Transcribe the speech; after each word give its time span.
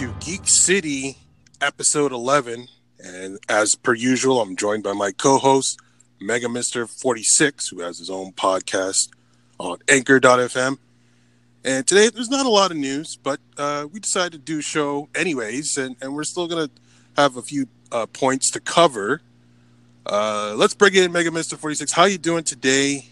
to 0.00 0.14
Geek 0.18 0.48
City, 0.48 1.18
episode 1.60 2.10
11. 2.10 2.68
And 3.00 3.38
as 3.50 3.74
per 3.74 3.92
usual, 3.92 4.40
I'm 4.40 4.56
joined 4.56 4.82
by 4.82 4.94
my 4.94 5.12
co-host, 5.12 5.78
Mega 6.18 6.48
Mister 6.48 6.86
46, 6.86 7.68
who 7.68 7.80
has 7.80 7.98
his 7.98 8.08
own 8.08 8.32
podcast 8.32 9.10
on 9.58 9.76
Anchor.fm. 9.90 10.78
And 11.66 11.86
today 11.86 12.08
there's 12.08 12.30
not 12.30 12.46
a 12.46 12.48
lot 12.48 12.70
of 12.70 12.78
news, 12.78 13.18
but 13.22 13.40
uh, 13.58 13.88
we 13.92 14.00
decided 14.00 14.32
to 14.32 14.38
do 14.38 14.60
a 14.60 14.62
show 14.62 15.10
anyways, 15.14 15.76
and, 15.76 15.96
and 16.00 16.14
we're 16.14 16.24
still 16.24 16.48
gonna 16.48 16.70
have 17.18 17.36
a 17.36 17.42
few 17.42 17.66
uh, 17.92 18.06
points 18.06 18.50
to 18.52 18.60
cover. 18.60 19.20
Uh, 20.06 20.54
let's 20.56 20.72
bring 20.72 20.94
in 20.94 21.12
Mega 21.12 21.30
Mister 21.30 21.58
46. 21.58 21.92
How 21.92 22.06
you 22.06 22.16
doing 22.16 22.44
today 22.44 23.04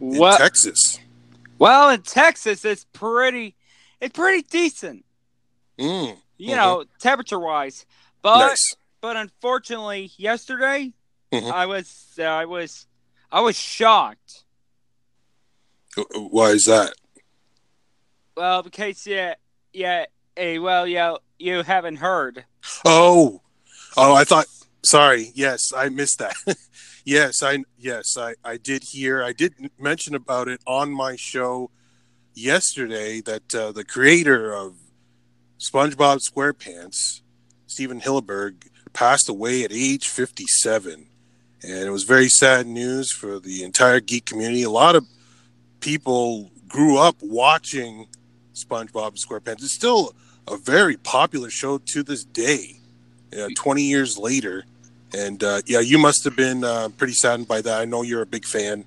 in 0.00 0.20
Texas? 0.36 1.00
well, 1.58 1.90
in 1.90 2.02
Texas, 2.02 2.64
it's 2.64 2.86
pretty, 2.92 3.56
it's 4.00 4.16
pretty 4.16 4.46
decent, 4.48 5.04
Mm, 5.78 6.16
you 6.38 6.52
Mhm. 6.52 6.56
know, 6.56 6.84
temperature 6.98 7.38
wise. 7.38 7.84
But 8.22 8.38
nice. 8.48 8.74
but 9.00 9.16
unfortunately, 9.16 10.12
yesterday, 10.16 10.92
Mhm. 11.32 11.50
I 11.52 11.66
was 11.66 12.14
uh, 12.18 12.22
I 12.22 12.44
was 12.46 12.86
I 13.30 13.40
was 13.40 13.56
shocked. 13.56 14.44
Why 16.14 16.50
is 16.50 16.64
that? 16.66 16.94
Well, 18.36 18.62
because 18.62 19.06
yeah, 19.06 19.34
yeah, 19.72 20.06
hey, 20.34 20.58
well, 20.58 20.86
yeah, 20.86 21.16
you 21.38 21.62
haven't 21.62 21.96
heard. 21.96 22.44
Oh, 22.84 23.42
oh, 23.96 24.14
I 24.14 24.24
thought. 24.24 24.46
Sorry. 24.84 25.32
Yes, 25.34 25.72
I 25.74 25.88
missed 25.88 26.18
that. 26.18 26.36
yes, 27.04 27.42
I 27.42 27.64
yes 27.78 28.16
I 28.16 28.34
I 28.44 28.56
did 28.56 28.84
hear. 28.84 29.22
I 29.22 29.32
did 29.32 29.70
mention 29.78 30.14
about 30.14 30.48
it 30.48 30.60
on 30.66 30.92
my 30.92 31.16
show 31.16 31.70
yesterday 32.34 33.20
that 33.22 33.54
uh, 33.54 33.72
the 33.72 33.84
creator 33.84 34.52
of 34.54 34.76
SpongeBob 35.58 36.20
SquarePants, 36.20 37.22
Stephen 37.66 38.00
Hillenburg, 38.00 38.68
passed 38.92 39.28
away 39.28 39.64
at 39.64 39.72
age 39.72 40.08
57, 40.08 41.06
and 41.62 41.72
it 41.72 41.90
was 41.90 42.04
very 42.04 42.28
sad 42.28 42.66
news 42.66 43.10
for 43.10 43.38
the 43.38 43.62
entire 43.62 44.00
geek 44.00 44.26
community. 44.26 44.62
A 44.62 44.70
lot 44.70 44.96
of 44.96 45.06
people 45.80 46.50
grew 46.68 46.98
up 46.98 47.16
watching 47.22 48.06
SpongeBob 48.54 49.16
SquarePants. 49.16 49.62
It's 49.62 49.72
still 49.72 50.14
a 50.46 50.56
very 50.56 50.96
popular 50.96 51.50
show 51.50 51.78
to 51.78 52.02
this 52.02 52.24
day, 52.24 52.80
uh, 53.38 53.48
20 53.56 53.82
years 53.82 54.18
later. 54.18 54.64
And 55.14 55.42
uh, 55.42 55.62
yeah, 55.66 55.80
you 55.80 55.98
must 55.98 56.24
have 56.24 56.36
been 56.36 56.64
uh, 56.64 56.90
pretty 56.96 57.14
saddened 57.14 57.48
by 57.48 57.62
that. 57.62 57.80
I 57.80 57.84
know 57.84 58.02
you're 58.02 58.22
a 58.22 58.26
big 58.26 58.44
fan. 58.44 58.84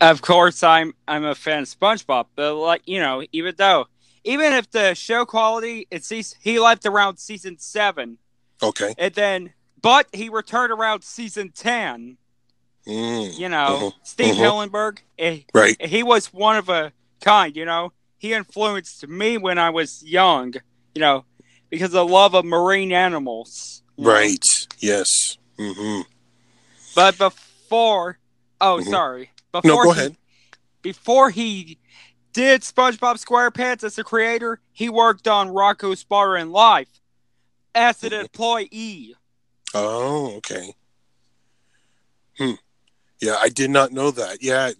Of 0.00 0.20
course, 0.20 0.62
I'm 0.62 0.94
I'm 1.08 1.24
a 1.24 1.34
fan 1.34 1.62
of 1.62 1.68
SpongeBob, 1.68 2.26
but 2.34 2.54
like 2.56 2.82
you 2.84 3.00
know, 3.00 3.24
even 3.32 3.54
though 3.56 3.86
even 4.26 4.52
if 4.52 4.70
the 4.70 4.94
show 4.94 5.24
quality 5.24 5.86
it's 5.90 6.08
seas- 6.08 6.36
he 6.42 6.58
left 6.58 6.84
around 6.84 7.16
season 7.18 7.58
seven, 7.58 8.18
Okay. 8.62 8.94
and 8.98 9.14
then 9.14 9.52
but 9.80 10.08
he 10.12 10.28
returned 10.28 10.72
around 10.72 11.02
season 11.02 11.52
ten. 11.52 12.18
Mm, 12.86 13.38
You 13.38 13.48
know, 13.48 13.78
Mhm. 13.80 13.92
Steve 14.06 14.34
Mhm. 14.34 14.38
Hillenburg. 14.70 14.98
eh, 15.18 15.40
right. 15.54 15.80
he 15.80 16.02
was 16.02 16.32
one 16.32 16.56
of 16.56 16.68
a 16.68 16.92
kind, 17.20 17.56
you 17.56 17.64
know. 17.64 17.92
He 18.18 18.32
influenced 18.32 19.06
me 19.08 19.38
when 19.38 19.58
I 19.58 19.70
was 19.70 20.02
young, 20.04 20.54
you 20.94 21.00
know, 21.00 21.24
because 21.70 21.94
of 21.94 22.10
love 22.10 22.34
of 22.34 22.44
marine 22.44 22.92
animals. 22.92 23.82
you 23.96 24.04
know. 24.04 24.10
Right. 24.12 24.44
Yes. 24.80 25.08
hmm 25.58 26.02
But 26.94 27.16
before, 27.18 28.18
oh, 28.60 28.78
Mhm. 28.78 28.90
sorry. 28.90 29.30
No, 29.54 29.60
Before 29.62 29.84
go 29.84 29.92
he, 29.92 29.98
ahead. 30.00 30.16
Before 30.82 31.30
he 31.30 31.78
did 32.36 32.60
SpongeBob 32.60 33.16
SquarePants 33.24 33.82
as 33.82 33.96
a 33.96 34.04
creator, 34.04 34.60
he 34.70 34.90
worked 34.90 35.26
on 35.26 35.48
Rocko's 35.48 36.04
Modern 36.10 36.50
Life 36.52 37.00
as 37.74 38.04
an 38.04 38.10
Mhm. 38.10 38.20
employee. 38.20 39.14
Oh, 39.72 40.32
okay. 40.36 40.74
Hmm. 42.38 42.52
Yeah, 43.20 43.36
I 43.40 43.48
did 43.48 43.70
not 43.70 43.90
know 43.92 44.10
that. 44.10 44.42
Yeah. 44.42 44.72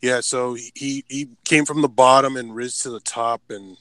Yeah. 0.00 0.20
So 0.22 0.54
he 0.74 1.04
he 1.08 1.28
came 1.44 1.66
from 1.66 1.82
the 1.82 1.88
bottom 1.90 2.38
and 2.38 2.56
rose 2.56 2.78
to 2.78 2.90
the 2.90 3.00
top, 3.00 3.42
and 3.50 3.76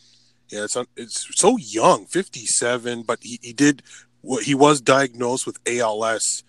yeah, 0.50 0.66
it's 0.66 0.76
it's 0.98 1.26
so 1.40 1.56
young, 1.58 2.06
fifty 2.08 2.46
seven, 2.46 3.04
but 3.04 3.20
he 3.22 3.40
he 3.42 3.54
did 3.54 3.84
what 4.20 4.44
he 4.44 4.54
was 4.54 4.82
diagnosed 4.82 5.48
with 5.48 5.60
ALS 5.66 6.44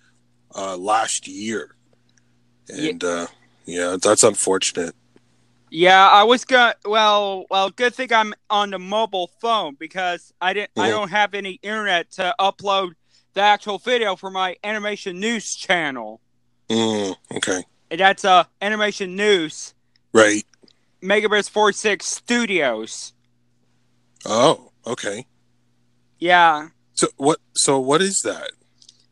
uh, 0.56 0.76
last 0.76 1.28
year, 1.28 1.76
Ye- 2.68 2.90
and 2.90 3.04
uh, 3.04 3.28
yeah, 3.64 3.96
that's 4.02 4.24
unfortunate. 4.24 4.96
Yeah, 5.74 6.06
I 6.06 6.24
was 6.24 6.44
gonna. 6.44 6.74
Well, 6.84 7.46
well, 7.48 7.70
good 7.70 7.94
thing 7.94 8.12
I'm 8.12 8.34
on 8.50 8.68
the 8.70 8.78
mobile 8.78 9.30
phone 9.40 9.74
because 9.80 10.30
I 10.38 10.52
didn't. 10.52 10.72
I 10.76 10.88
Mhm. 10.88 10.90
don't 10.90 11.08
have 11.08 11.32
any 11.32 11.52
internet 11.62 12.10
to 12.12 12.34
upload 12.38 12.92
the 13.32 13.40
actual 13.40 13.78
video 13.78 14.14
for 14.14 14.30
my 14.30 14.54
animation 14.62 15.18
news 15.18 15.56
channel. 15.56 16.20
Mm, 16.68 17.16
okay. 17.36 17.64
And 17.90 17.98
that's 17.98 18.22
uh 18.22 18.44
animation 18.60 19.16
news 19.16 19.72
Right. 20.12 20.44
Megaverse 21.02 21.48
46 21.48 22.04
Studios. 22.06 23.14
Oh, 24.26 24.72
okay. 24.86 25.26
Yeah. 26.18 26.68
So 26.92 27.08
what? 27.16 27.38
So 27.54 27.80
what 27.80 28.02
is 28.02 28.20
that? 28.24 28.50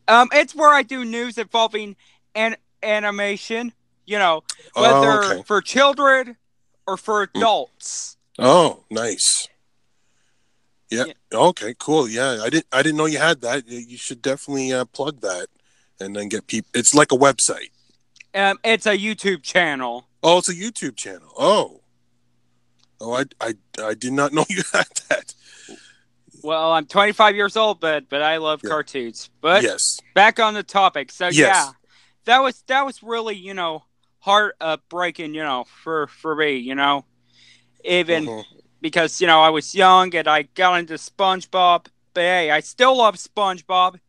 Um, 0.07 0.29
it's 0.31 0.53
where 0.53 0.69
I 0.69 0.83
do 0.83 1.05
news 1.05 1.39
involving 1.39 1.95
an 2.35 2.55
animation. 2.83 3.73
You 4.05 4.19
know, 4.19 4.43
Oh, 4.75 4.81
whether 4.83 5.23
okay. 5.23 5.43
for 5.47 5.59
children 5.61 6.37
or 6.87 6.97
for 6.97 7.21
adults. 7.23 8.17
Oh, 8.39 8.83
nice. 8.89 9.47
Yeah. 10.89 11.05
Yeah. 11.07 11.13
Okay. 11.33 11.73
Cool. 11.79 12.07
Yeah. 12.09 12.39
I 12.43 12.49
didn't. 12.49 12.65
I 12.71 12.81
didn't 12.83 12.97
know 12.97 13.05
you 13.05 13.19
had 13.19 13.41
that. 13.41 13.67
You- 13.67 13.97
should 13.97 14.21
definitely 14.21 14.73
uh, 14.73 14.85
plug 14.85 15.21
that, 15.21 15.47
and 15.99 16.15
then 16.15 16.27
get 16.27 16.47
people. 16.47 16.69
It's 16.73 16.93
like 16.93 17.11
a 17.11 17.17
website. 17.17 17.69
Um, 18.33 18.57
it's 18.63 18.85
a 18.85 18.97
YouTube 18.97 19.43
channel. 19.43 20.07
Oh, 20.23 20.37
it's 20.39 20.49
a 20.49 20.53
YouTube 20.53 20.95
channel. 20.95 21.31
Oh. 21.37 21.81
Oh, 22.99 23.13
I, 23.13 23.23
I, 23.41 23.53
I 23.83 23.93
did 23.95 24.13
not 24.13 24.31
know 24.33 24.45
you 24.49 24.61
had 24.71 24.85
that. 25.09 25.33
Well, 26.43 26.71
I'm 26.71 26.85
25 26.85 27.35
years 27.35 27.55
old, 27.57 27.79
but 27.79 28.09
but 28.09 28.21
I 28.21 28.37
love 28.37 28.61
Yeah. 28.63 28.69
cartoons. 28.69 29.29
But 29.41 29.63
yes. 29.63 29.99
back 30.15 30.39
on 30.39 30.53
the 30.53 30.63
topic. 30.63 31.11
So 31.11 31.25
Yes. 31.25 31.37
yeah, 31.37 31.69
that 32.25 32.39
was 32.39 32.63
that 32.67 32.85
was 32.85 33.01
really 33.03 33.35
you 33.35 33.53
know 33.53 33.83
heart 34.21 34.55
uh, 34.61 34.77
breaking 34.89 35.33
you 35.33 35.43
know 35.43 35.65
for 35.83 36.07
for 36.07 36.35
me 36.35 36.55
you 36.57 36.75
know 36.75 37.03
even 37.83 38.25
Mhm. 38.27 38.45
because 38.81 39.19
you 39.21 39.27
know 39.27 39.41
I 39.41 39.49
was 39.49 39.75
young 39.75 40.15
and 40.15 40.27
I 40.27 40.43
got 40.43 40.79
into 40.79 40.93
SpongeBob. 40.95 41.87
But 42.13 42.21
hey, 42.21 42.51
I 42.51 42.59
still 42.59 42.97
love 42.97 43.15
SpongeBob, 43.15 43.99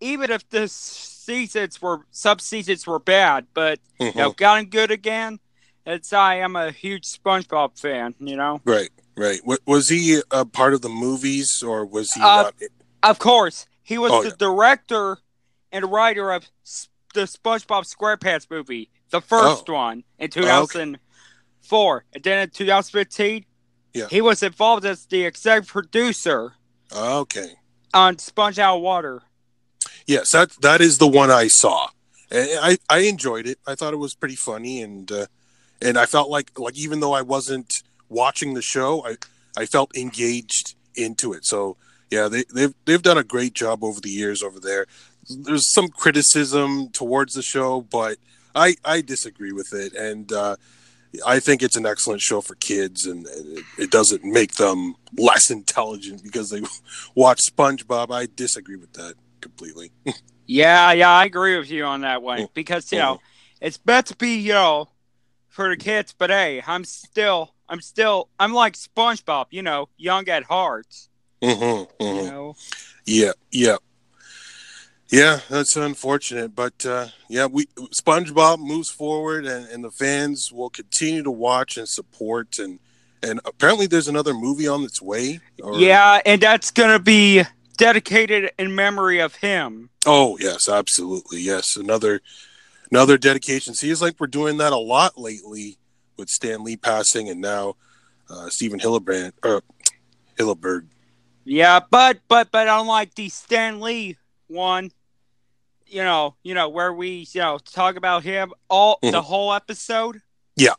even 0.00 0.30
if 0.30 0.48
the 0.50 0.68
seasons 0.68 1.82
were 1.82 2.06
sub 2.10 2.40
seasons 2.40 2.86
were 2.86 2.98
bad. 2.98 3.46
But 3.54 3.80
you 3.98 4.12
know, 4.14 4.32
Mhm. 4.32 4.36
gotten 4.36 4.66
good 4.66 4.90
again. 4.90 5.40
It's 5.86 6.12
I 6.12 6.36
am 6.36 6.56
a 6.56 6.70
huge 6.70 7.04
SpongeBob 7.06 7.78
fan. 7.78 8.14
You 8.20 8.36
know, 8.36 8.60
Right. 8.64 8.90
Right. 9.16 9.40
Wa- 9.44 9.56
Was 9.66 9.88
he 9.88 10.22
a 10.30 10.44
part 10.46 10.72
of 10.74 10.80
the 10.82 10.88
movies, 10.88 11.62
or 11.62 11.84
was 11.84 12.12
he 12.12 12.20
Uh, 12.22 12.44
not? 12.44 12.54
of 13.02 13.18
course 13.18 13.66
he 13.82 13.98
was 13.98 14.12
Oh, 14.12 14.22
the 14.22 14.28
yeah. 14.30 14.34
director 14.38 15.18
and 15.72 15.90
writer 15.92 16.30
of 16.32 16.48
S- 16.64 16.88
the 17.14 17.22
SpongeBob 17.22 17.84
SquarePants 17.84 18.46
movie, 18.50 18.88
the 19.10 19.20
first 19.20 19.68
Oh. 19.68 19.74
one 19.74 20.04
in 20.18 20.26
okay. 20.26 20.40
2004, 20.40 22.04
and 22.12 22.22
then 22.22 22.38
in 22.40 22.50
2015, 22.50 23.44
Yeah. 23.94 24.06
he 24.08 24.20
was 24.20 24.42
involved 24.42 24.84
as 24.84 25.06
the 25.06 25.24
executive 25.24 25.68
producer 25.68 26.54
Okay. 26.92 27.56
on 27.92 28.18
Sponge 28.18 28.58
Out 28.58 28.76
of 28.76 28.82
Water. 28.82 29.22
Yes, 30.06 30.32
that 30.32 30.50
that 30.62 30.80
is 30.80 30.98
the 30.98 31.06
one 31.08 31.30
I 31.30 31.48
saw. 31.48 31.88
And 32.30 32.48
I 32.60 32.78
I 32.88 32.98
enjoyed 33.00 33.46
it. 33.46 33.58
I 33.66 33.74
thought 33.74 33.92
it 33.92 33.98
was 33.98 34.14
pretty 34.14 34.36
funny, 34.36 34.82
and 34.82 35.10
uh, 35.10 35.26
and 35.82 35.98
I 35.98 36.06
felt 36.06 36.28
like 36.30 36.58
like 36.58 36.76
even 36.78 37.00
though 37.00 37.12
I 37.12 37.22
wasn't 37.22 37.82
watching 38.08 38.54
the 38.54 38.62
show, 38.62 39.04
I 39.06 39.16
I 39.56 39.66
felt 39.66 39.96
engaged 39.96 40.74
into 40.94 41.32
it. 41.32 41.44
So 41.44 41.76
yeah, 42.10 42.28
they 42.28 42.44
they've 42.54 42.74
they've 42.84 43.02
done 43.02 43.18
a 43.18 43.24
great 43.24 43.52
job 43.54 43.82
over 43.84 44.00
the 44.00 44.10
years 44.10 44.42
over 44.42 44.60
there. 44.60 44.86
There's 45.28 45.72
some 45.72 45.88
criticism 45.88 46.88
towards 46.90 47.34
the 47.34 47.42
show, 47.42 47.80
but 47.82 48.18
I 48.54 48.76
I 48.84 49.00
disagree 49.00 49.52
with 49.52 49.72
it, 49.72 49.94
and 49.94 50.32
uh, 50.32 50.56
I 51.26 51.40
think 51.40 51.62
it's 51.62 51.76
an 51.76 51.86
excellent 51.86 52.20
show 52.20 52.40
for 52.40 52.54
kids, 52.56 53.06
and, 53.06 53.26
and 53.26 53.58
it, 53.58 53.64
it 53.78 53.90
doesn't 53.90 54.24
make 54.24 54.54
them 54.54 54.94
less 55.16 55.50
intelligent 55.50 56.22
because 56.22 56.50
they 56.50 56.60
watch 57.14 57.40
SpongeBob. 57.40 58.12
I 58.12 58.26
disagree 58.34 58.76
with 58.76 58.92
that 58.94 59.14
completely. 59.40 59.92
Yeah, 60.46 60.90
yeah, 60.90 61.10
I 61.10 61.26
agree 61.26 61.56
with 61.56 61.70
you 61.70 61.84
on 61.84 62.00
that 62.00 62.22
one 62.22 62.40
Mm. 62.40 62.54
because 62.54 62.90
you 62.90 62.98
know 62.98 63.20
it's 63.60 63.78
meant 63.86 64.06
to 64.06 64.16
be 64.16 64.34
you 64.38 64.52
know 64.52 64.88
for 65.48 65.68
the 65.68 65.76
kids, 65.76 66.12
but 66.16 66.28
hey, 66.30 66.60
I'm 66.66 66.82
still, 66.84 67.54
I'm 67.68 67.80
still, 67.80 68.28
I'm 68.40 68.52
like 68.52 68.74
SpongeBob, 68.74 69.46
you 69.50 69.62
know, 69.62 69.88
young 69.96 70.28
at 70.28 70.42
heart. 70.44 70.88
Mm-hmm, 71.40 72.02
You 72.04 72.22
know, 72.30 72.56
Yeah, 73.06 73.32
yeah, 73.52 73.76
Yeah, 75.10 75.40
that's 75.48 75.74
unfortunate, 75.76 76.54
but 76.54 76.86
uh, 76.86 77.08
yeah, 77.28 77.46
we 77.46 77.66
SpongeBob 77.92 78.58
moves 78.60 78.90
forward, 78.90 79.44
and, 79.44 79.66
and 79.68 79.82
the 79.82 79.90
fans 79.90 80.52
will 80.52 80.70
continue 80.70 81.22
to 81.24 81.30
watch 81.32 81.76
and 81.76 81.88
support, 81.88 82.58
and 82.58 82.78
and 83.22 83.40
apparently 83.44 83.86
there's 83.86 84.06
another 84.08 84.32
movie 84.32 84.68
on 84.68 84.82
its 84.84 85.02
way. 85.02 85.40
or- 85.62 85.78
Yeah, 85.78 86.20
and 86.24 86.40
that's 86.40 86.70
gonna 86.70 87.00
be 87.00 87.42
dedicated 87.76 88.52
in 88.58 88.74
memory 88.74 89.18
of 89.18 89.34
him. 89.36 89.90
Oh 90.06 90.38
yes, 90.38 90.68
absolutely. 90.68 91.40
Yes, 91.40 91.76
another 91.76 92.20
another 92.92 93.18
dedication. 93.18 93.74
Seems 93.74 94.00
like 94.00 94.14
we're 94.20 94.28
doing 94.28 94.58
that 94.58 94.72
a 94.72 94.78
lot 94.78 95.18
lately 95.18 95.76
with 96.16 96.28
Stan 96.28 96.62
Lee 96.62 96.76
passing, 96.76 97.28
and 97.28 97.40
now 97.40 97.74
uh, 98.30 98.48
Stephen 98.48 98.78
Hillebrand 98.78 99.32
or 99.42 99.62
Hilleberg. 100.38 100.86
Yeah, 101.44 101.80
but 101.90 102.20
but 102.28 102.52
but 102.52 102.68
unlike 102.68 103.16
the 103.16 103.28
Stan 103.28 103.80
Lee 103.80 104.16
one, 104.46 104.92
you 105.90 106.02
know, 106.02 106.36
you 106.42 106.54
know 106.54 106.68
where 106.68 106.92
we 106.92 107.26
you 107.32 107.40
know 107.40 107.58
talk 107.58 107.96
about 107.96 108.22
him 108.22 108.52
all 108.68 108.98
the 109.02 109.10
Mhm. 109.12 109.22
whole 109.22 109.52
episode. 109.52 110.20
Yeah. 110.56 110.74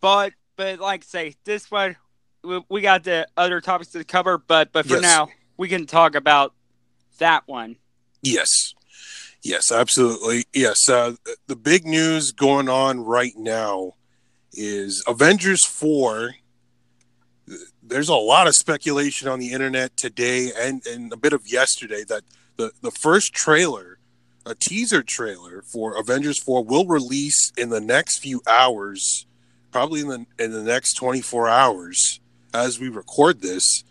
But 0.00 0.32
but 0.56 0.78
like 0.78 1.02
I 1.02 1.06
say 1.06 1.34
this 1.44 1.70
one, 1.70 1.96
we, 2.42 2.62
we 2.68 2.80
got 2.80 3.04
the 3.04 3.26
other 3.36 3.60
topics 3.60 3.90
to 3.92 4.04
cover. 4.04 4.38
But 4.38 4.72
but 4.72 4.86
for 4.86 4.94
Yes. 4.94 5.02
now, 5.02 5.28
we 5.56 5.68
can 5.68 5.86
talk 5.86 6.14
about 6.14 6.54
that 7.18 7.46
one. 7.46 7.76
Yes, 8.22 8.74
yes, 9.42 9.70
absolutely. 9.70 10.44
Yes, 10.52 10.88
uh, 10.88 11.14
the 11.46 11.56
big 11.56 11.84
news 11.86 12.32
going 12.32 12.68
on 12.68 13.00
right 13.04 13.36
now 13.36 13.92
is 14.52 15.02
Avengers 15.06 15.64
four. 15.64 16.36
There's 17.82 18.08
a 18.08 18.14
lot 18.14 18.46
of 18.46 18.54
speculation 18.54 19.28
on 19.28 19.38
the 19.38 19.52
internet 19.52 19.96
today 19.96 20.50
and, 20.56 20.84
and 20.86 21.12
a 21.12 21.16
bit 21.16 21.34
of 21.34 21.46
yesterday 21.46 22.02
that 22.04 22.22
the, 22.56 22.72
the 22.80 22.90
first 22.90 23.34
trailer, 23.34 23.93
a 24.46 24.54
teaser 24.54 25.02
trailer 25.02 25.62
for 25.62 25.98
Avengers 25.98 26.38
4 26.38 26.64
will 26.64 26.86
release 26.86 27.52
in 27.56 27.70
the 27.70 27.80
next 27.80 28.18
few 28.18 28.42
hours, 28.46 29.26
probably 29.72 30.00
in 30.00 30.08
the 30.08 30.26
in 30.38 30.52
the 30.52 30.62
next 30.62 30.94
24 30.94 31.48
hours 31.48 32.20
as 32.52 32.78
we 32.78 32.88
record 32.88 33.40
this. 33.40 33.84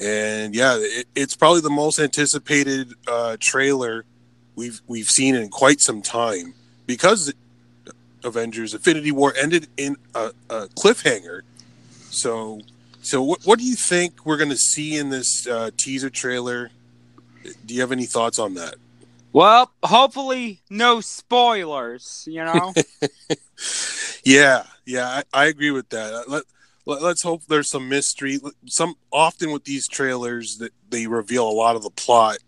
And 0.00 0.54
yeah, 0.54 0.76
it, 0.78 1.06
it's 1.14 1.34
probably 1.34 1.60
the 1.60 1.70
most 1.70 1.98
anticipated 1.98 2.92
uh, 3.08 3.36
trailer 3.40 4.04
we've 4.54 4.80
we've 4.86 5.06
seen 5.08 5.34
in 5.34 5.48
quite 5.48 5.80
some 5.80 6.02
time 6.02 6.54
because 6.86 7.32
Avengers 8.22 8.74
Infinity 8.74 9.12
War 9.12 9.34
ended 9.40 9.68
in 9.76 9.96
a, 10.14 10.32
a 10.48 10.66
cliffhanger. 10.68 11.42
So 12.10 12.60
so 13.02 13.22
what 13.22 13.40
what 13.44 13.58
do 13.58 13.64
you 13.64 13.76
think 13.76 14.26
we're 14.26 14.36
going 14.36 14.50
to 14.50 14.56
see 14.56 14.96
in 14.96 15.10
this 15.10 15.46
uh, 15.46 15.70
teaser 15.76 16.10
trailer? 16.10 16.70
Do 17.64 17.74
you 17.74 17.80
have 17.80 17.92
any 17.92 18.04
thoughts 18.04 18.38
on 18.38 18.54
that? 18.54 18.74
Well, 19.32 19.72
hopefully 19.82 20.62
no 20.70 21.00
spoilers. 21.00 22.24
You 22.28 22.44
know. 22.44 22.74
Yeah, 24.24 24.64
yeah, 24.86 25.22
I, 25.32 25.44
I 25.44 25.46
agree 25.46 25.70
with 25.70 25.88
that. 25.90 26.12
Uh, 26.12 26.22
Let, 26.28 26.42
let 26.86 27.02
let's 27.02 27.22
hope 27.22 27.42
there's 27.46 27.68
some 27.70 27.88
mystery. 27.88 28.38
Some 28.66 28.94
often 29.12 29.52
with 29.52 29.64
these 29.64 29.88
trailers 29.88 30.58
that 30.58 30.72
they 30.88 31.06
reveal 31.06 31.48
a 31.48 31.50
lot 31.52 31.76
of 31.76 31.82
the 31.82 31.90
plot, 31.90 32.38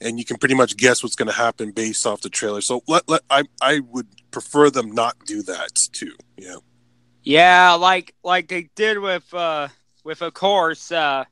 and 0.00 0.18
you 0.18 0.24
can 0.24 0.36
pretty 0.38 0.54
much 0.54 0.76
guess 0.76 1.02
what's 1.02 1.14
going 1.16 1.28
to 1.28 1.34
happen 1.34 1.72
based 1.72 2.06
off 2.06 2.20
the 2.20 2.28
trailer. 2.30 2.60
So 2.60 2.82
let, 2.88 3.08
let 3.08 3.22
I 3.30 3.44
I 3.60 3.80
would 3.80 4.08
prefer 4.30 4.70
them 4.70 4.90
not 4.92 5.16
do 5.26 5.42
that 5.42 5.74
too. 5.92 6.14
Yeah, 6.36 6.56
Yeah, 7.22 7.72
like 7.72 8.14
like 8.22 8.48
they 8.48 8.70
did 8.74 8.98
with 8.98 9.32
uh 9.34 9.68
with 10.04 10.22
of 10.22 10.34
course 10.34 10.92
uh 10.92 11.24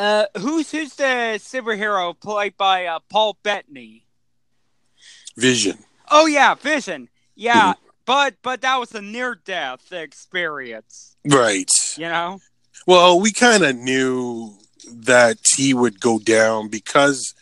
uh 0.00 0.24
who's 0.38 0.70
who's 0.70 0.94
the 0.94 1.38
superhero 1.38 2.18
played 2.18 2.56
by 2.56 2.86
uh, 2.86 2.98
Paul 3.10 3.36
Bettany? 3.42 4.06
Vision. 5.36 5.78
Oh 6.10 6.26
yeah, 6.26 6.54
Vision. 6.54 7.08
Yeah, 7.34 7.72
Mm-hmm. 7.74 7.86
but 8.06 8.34
but 8.42 8.60
that 8.62 8.76
was 8.80 8.94
a 8.94 9.02
near 9.02 9.34
death 9.34 9.92
experience, 9.92 11.16
Right. 11.24 11.70
you 11.96 12.08
know? 12.08 12.40
Well, 12.86 13.20
we 13.20 13.30
kind 13.32 13.62
of 13.62 13.76
knew 13.76 14.56
that 14.90 15.38
he 15.56 15.74
would 15.74 16.00
go 16.00 16.18
down 16.18 16.68
because 16.68 17.34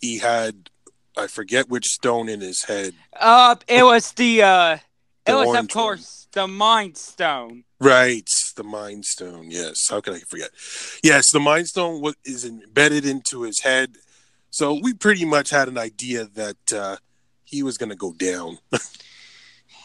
he 0.00 0.18
had 0.18 0.70
I 1.16 1.26
forget 1.28 1.68
which 1.68 1.86
stone 1.86 2.28
in 2.28 2.40
his 2.40 2.64
head. 2.64 2.94
Uh 3.18 3.56
it 3.68 3.84
was 3.84 4.12
the 4.12 4.42
uh 4.42 4.78
The 5.26 5.32
it 5.32 5.34
was 5.34 5.48
of 5.48 5.54
orange 5.54 5.74
one. 5.74 5.84
course 5.84 6.28
the 6.32 6.46
Mind 6.48 6.96
Stone. 6.96 7.64
Right, 7.78 8.28
the 8.56 8.64
Mind 8.64 9.04
Stone. 9.04 9.50
Yes, 9.50 9.88
how 9.90 10.00
can 10.00 10.14
I 10.14 10.20
forget? 10.20 10.50
Yes, 11.02 11.30
the 11.30 11.40
Mind 11.40 11.68
Stone 11.68 12.00
wa- 12.00 12.12
is 12.24 12.44
embedded 12.44 13.04
into 13.04 13.42
his 13.42 13.60
head, 13.60 13.96
so 14.50 14.78
we 14.82 14.94
pretty 14.94 15.26
much 15.26 15.50
had 15.50 15.68
an 15.68 15.76
idea 15.76 16.24
that 16.34 16.72
uh, 16.74 16.96
he 17.44 17.62
was 17.62 17.76
going 17.76 17.90
to 17.90 17.96
go 17.96 18.12
down. 18.12 18.58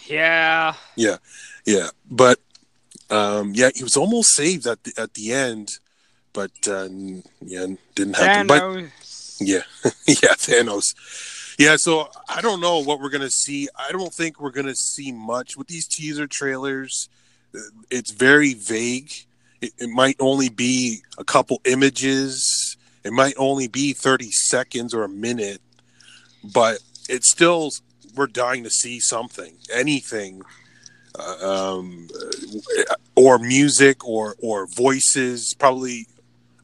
Yeah. 0.07 0.73
yeah, 0.97 1.17
yeah. 1.65 1.88
but 2.09 2.38
um, 3.09 3.53
yeah, 3.53 3.69
he 3.73 3.83
was 3.83 3.95
almost 3.95 4.33
saved 4.33 4.67
at 4.67 4.83
the 4.83 4.91
at 4.97 5.13
the 5.13 5.31
end, 5.31 5.69
but 6.33 6.51
uh, 6.67 6.89
yeah, 7.39 7.67
didn't 7.95 8.17
happen. 8.17 8.47
But 8.47 8.63
yeah, 9.39 9.61
yeah, 10.07 10.35
Thanos. 10.35 10.95
Yeah, 11.57 11.75
so 11.77 12.09
I 12.27 12.41
don't 12.41 12.59
know 12.59 12.79
what 12.83 12.99
we're 12.99 13.09
gonna 13.09 13.29
see. 13.29 13.69
I 13.77 13.91
don't 13.91 14.13
think 14.13 14.41
we're 14.41 14.51
gonna 14.51 14.75
see 14.75 15.13
much 15.13 15.55
with 15.55 15.67
these 15.67 15.88
teaser 15.88 16.27
trailers. 16.27 17.07
It's 17.89 18.12
very 18.12 18.53
vague. 18.53 19.12
It, 19.62 19.74
it 19.77 19.89
might 19.89 20.15
only 20.19 20.50
be 20.50 21.01
a 21.18 21.24
couple 21.24 21.62
images. 21.65 22.77
It 23.03 23.13
might 23.13 23.33
only 23.38 23.68
be 23.68 23.94
thirty 23.94 24.31
seconds 24.31 24.94
or 24.94 25.03
a 25.03 25.09
minute, 25.09 25.62
but 26.44 26.80
it's 27.09 27.30
still 27.30 27.71
we're 28.15 28.27
dying 28.27 28.63
to 28.63 28.69
see 28.69 29.00
something, 29.00 29.53
anything, 29.74 30.42
uh, 31.18 31.74
um, 31.74 32.07
or 33.15 33.39
music 33.39 34.07
or 34.07 34.36
or 34.42 34.68
voices. 34.68 35.56
Probably, 35.57 36.08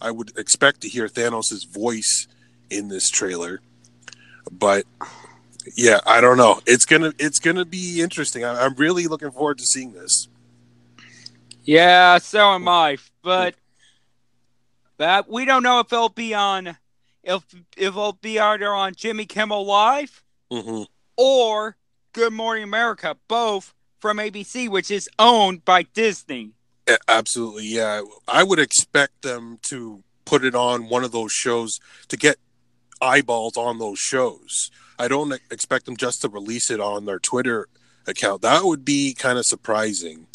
I 0.02 0.12
would 0.12 0.38
expect 0.38 0.82
to 0.82 0.90
hear 0.90 1.08
Thanos' 1.08 1.68
voice 1.68 2.28
in 2.70 2.90
this 2.90 3.10
trailer 3.10 3.62
but 4.52 4.86
yeah 5.76 6.00
i 6.06 6.22
don't 6.22 6.38
know 6.38 6.60
it's 6.66 6.86
gonna 6.86 7.14
it's 7.20 7.40
gonna 7.40 7.66
be 7.66 8.02
interesting 8.02 8.44
I, 8.44 8.66
i'm 8.66 8.76
really 8.76 9.08
looking 9.08 9.32
forward 9.32 9.58
to 9.60 9.66
seeing 9.66 9.94
this 9.94 10.28
Yeah, 11.68 12.18
so 12.20 12.54
am 12.54 12.68
I. 12.68 12.98
But 13.22 13.56
but 14.98 15.30
we 15.30 15.46
don't 15.46 15.64
know 15.64 15.82
if 15.82 15.92
it'll 15.92 16.10
be 16.10 16.34
on 16.34 16.78
if 17.24 17.44
if 17.54 17.90
it'll 17.90 18.14
be 18.14 18.40
either 18.40 18.74
on 18.74 18.96
Jimmy 18.96 19.26
Kimmel 19.26 19.66
Live 19.66 20.24
hmm 20.50 20.84
or 21.18 21.76
Good 22.14 22.32
Morning 22.32 22.64
America, 22.64 23.18
both 23.28 23.74
from 24.00 24.18
ABC, 24.18 24.70
which 24.70 24.90
is 24.90 25.10
owned 25.20 25.66
by 25.66 25.84
Disney. 25.84 26.54
absolutely 27.10 27.66
yeah 27.66 28.02
i 28.30 28.44
would 28.44 28.60
expect 28.60 29.22
them 29.22 29.60
to 29.62 30.04
put 30.24 30.46
it 30.46 30.56
on 30.56 30.88
one 30.88 31.04
of 31.04 31.12
those 31.12 31.34
shows 31.34 31.80
to 32.08 32.16
get 32.16 32.38
eyeballs 33.02 33.58
on 33.58 33.78
those 33.78 34.00
shows 34.00 34.72
i 34.98 35.06
don't 35.08 35.34
expect 35.52 35.86
them 35.86 35.98
just 35.98 36.22
to 36.22 36.30
release 36.30 36.72
it 36.72 36.80
on 36.80 37.04
their 37.04 37.20
twitter 37.20 37.68
account 38.08 38.42
that 38.42 38.64
would 38.64 38.86
be 38.86 39.14
kind 39.14 39.38
of 39.38 39.46
surprising 39.46 40.28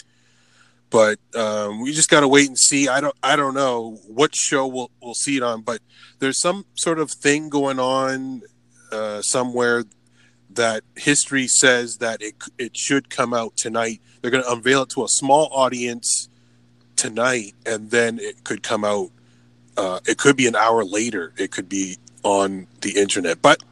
but 0.93 1.19
um, 1.35 1.81
we 1.81 1.93
just 1.93 2.11
got 2.11 2.21
to 2.21 2.29
wait 2.29 2.47
and 2.47 2.59
see. 2.59 2.87
I 2.87 3.01
don't, 3.01 3.17
I 3.23 3.35
don't 3.35 3.55
know 3.55 3.99
what 4.07 4.37
show 4.37 4.67
we'll 4.67 4.91
we'll 5.03 5.15
see 5.15 5.39
it 5.39 5.43
on, 5.43 5.63
but 5.63 5.81
there's 6.19 6.39
some 6.39 6.67
sort 6.75 6.99
of 6.99 7.11
thing 7.11 7.49
going 7.49 7.81
on 7.81 8.43
uh, 8.93 9.23
somewhere 9.23 9.85
that 10.51 10.85
history 10.97 11.49
says 11.49 11.97
that 11.97 12.21
it 12.21 12.35
it 12.59 12.77
should 12.77 13.09
come 13.09 13.33
out 13.33 13.57
tonight. 13.57 14.03
They're 14.21 14.31
going 14.31 14.45
to 14.45 14.53
unveil 14.53 14.83
it 14.83 14.91
to 14.91 15.05
a 15.05 15.09
small 15.09 15.49
audience 15.51 16.29
tonight, 16.95 17.55
and 17.65 17.91
then 17.91 18.19
it 18.21 18.45
could 18.45 18.63
come 18.63 18.85
out. 18.85 19.09
Uh, 19.79 20.01
it 20.07 20.19
could 20.19 20.37
be 20.37 20.47
an 20.47 20.55
hour 20.55 20.85
later. 20.85 21.33
It 21.39 21.51
could 21.51 21.71
be 21.71 21.97
on 22.23 22.67
the 22.83 22.99
internet, 23.01 23.41
but 23.41 23.63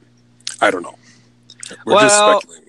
I 0.62 0.71
don't 0.71 0.83
know. 0.83 0.97
We're 1.85 2.00
just 2.00 2.19
Well- 2.19 2.41
speculating. 2.41 2.67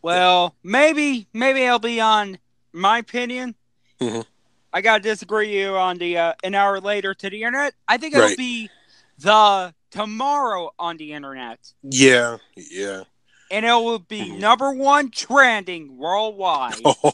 Well, 0.00 0.54
maybe 0.62 1.26
maybe 1.32 1.62
it'll 1.62 1.80
be 1.80 2.00
on 2.00 2.38
my 2.72 2.98
opinion. 2.98 3.56
Mhm. 4.00 4.24
I 4.72 4.80
gotta 4.80 5.02
disagree 5.02 5.58
you 5.60 5.76
on 5.76 5.98
the 5.98 6.18
uh, 6.18 6.32
an 6.44 6.54
hour 6.54 6.80
later 6.80 7.14
to 7.14 7.30
the 7.30 7.42
internet. 7.42 7.74
I 7.88 7.96
think 7.96 8.14
it'll 8.14 8.28
Right. 8.28 8.36
be 8.36 8.70
the 9.18 9.74
tomorrow 9.90 10.70
on 10.78 10.96
the 10.98 11.12
internet. 11.12 11.58
Yeah, 11.82 12.38
yeah. 12.56 13.04
And 13.50 13.64
it 13.64 13.72
will 13.72 13.98
be 13.98 14.20
Mhm. 14.30 14.38
number 14.38 14.70
one 14.72 15.10
trending 15.10 15.96
worldwide. 15.96 16.74
Oh, 16.84 17.12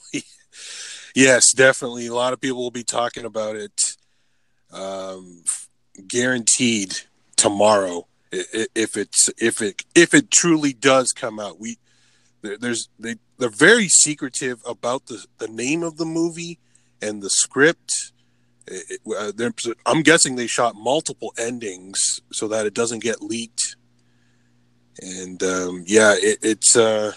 yes, 1.14 1.52
definitely. 1.52 2.06
A 2.06 2.14
lot 2.14 2.32
of 2.32 2.40
people 2.40 2.58
will 2.62 2.70
be 2.72 2.84
talking 2.84 3.24
about 3.24 3.56
it. 3.56 3.96
Um, 4.72 5.44
guaranteed 6.08 6.94
tomorrow, 7.36 8.08
if 8.32 8.96
it's 8.96 9.30
if 9.38 9.62
it 9.62 9.84
if 9.94 10.12
it 10.12 10.30
truly 10.32 10.72
does 10.72 11.12
come 11.12 11.38
out. 11.38 11.60
We 11.60 11.78
there's 12.42 12.88
they 12.98 13.14
they're 13.38 13.48
very 13.48 13.88
secretive 13.88 14.60
about 14.66 15.06
the 15.06 15.24
the 15.38 15.46
name 15.48 15.82
of 15.84 15.96
the 15.96 16.04
movie 16.04 16.58
and 17.02 17.22
the 17.22 17.30
script. 17.30 18.12
It- 18.66 19.00
it- 19.06 19.66
uh, 19.68 19.74
I'm 19.86 20.02
guessing 20.02 20.36
they 20.36 20.46
shot 20.46 20.74
multiple 20.74 21.34
endings 21.38 22.20
so 22.32 22.48
that 22.48 22.66
it 22.66 22.74
doesn't 22.74 23.00
get 23.00 23.22
leaked. 23.22 23.76
and 25.02 25.42
um, 25.42 25.84
yeah, 25.86 26.14
it, 26.16 26.38
it's 26.42 26.76
uh, 26.76 27.12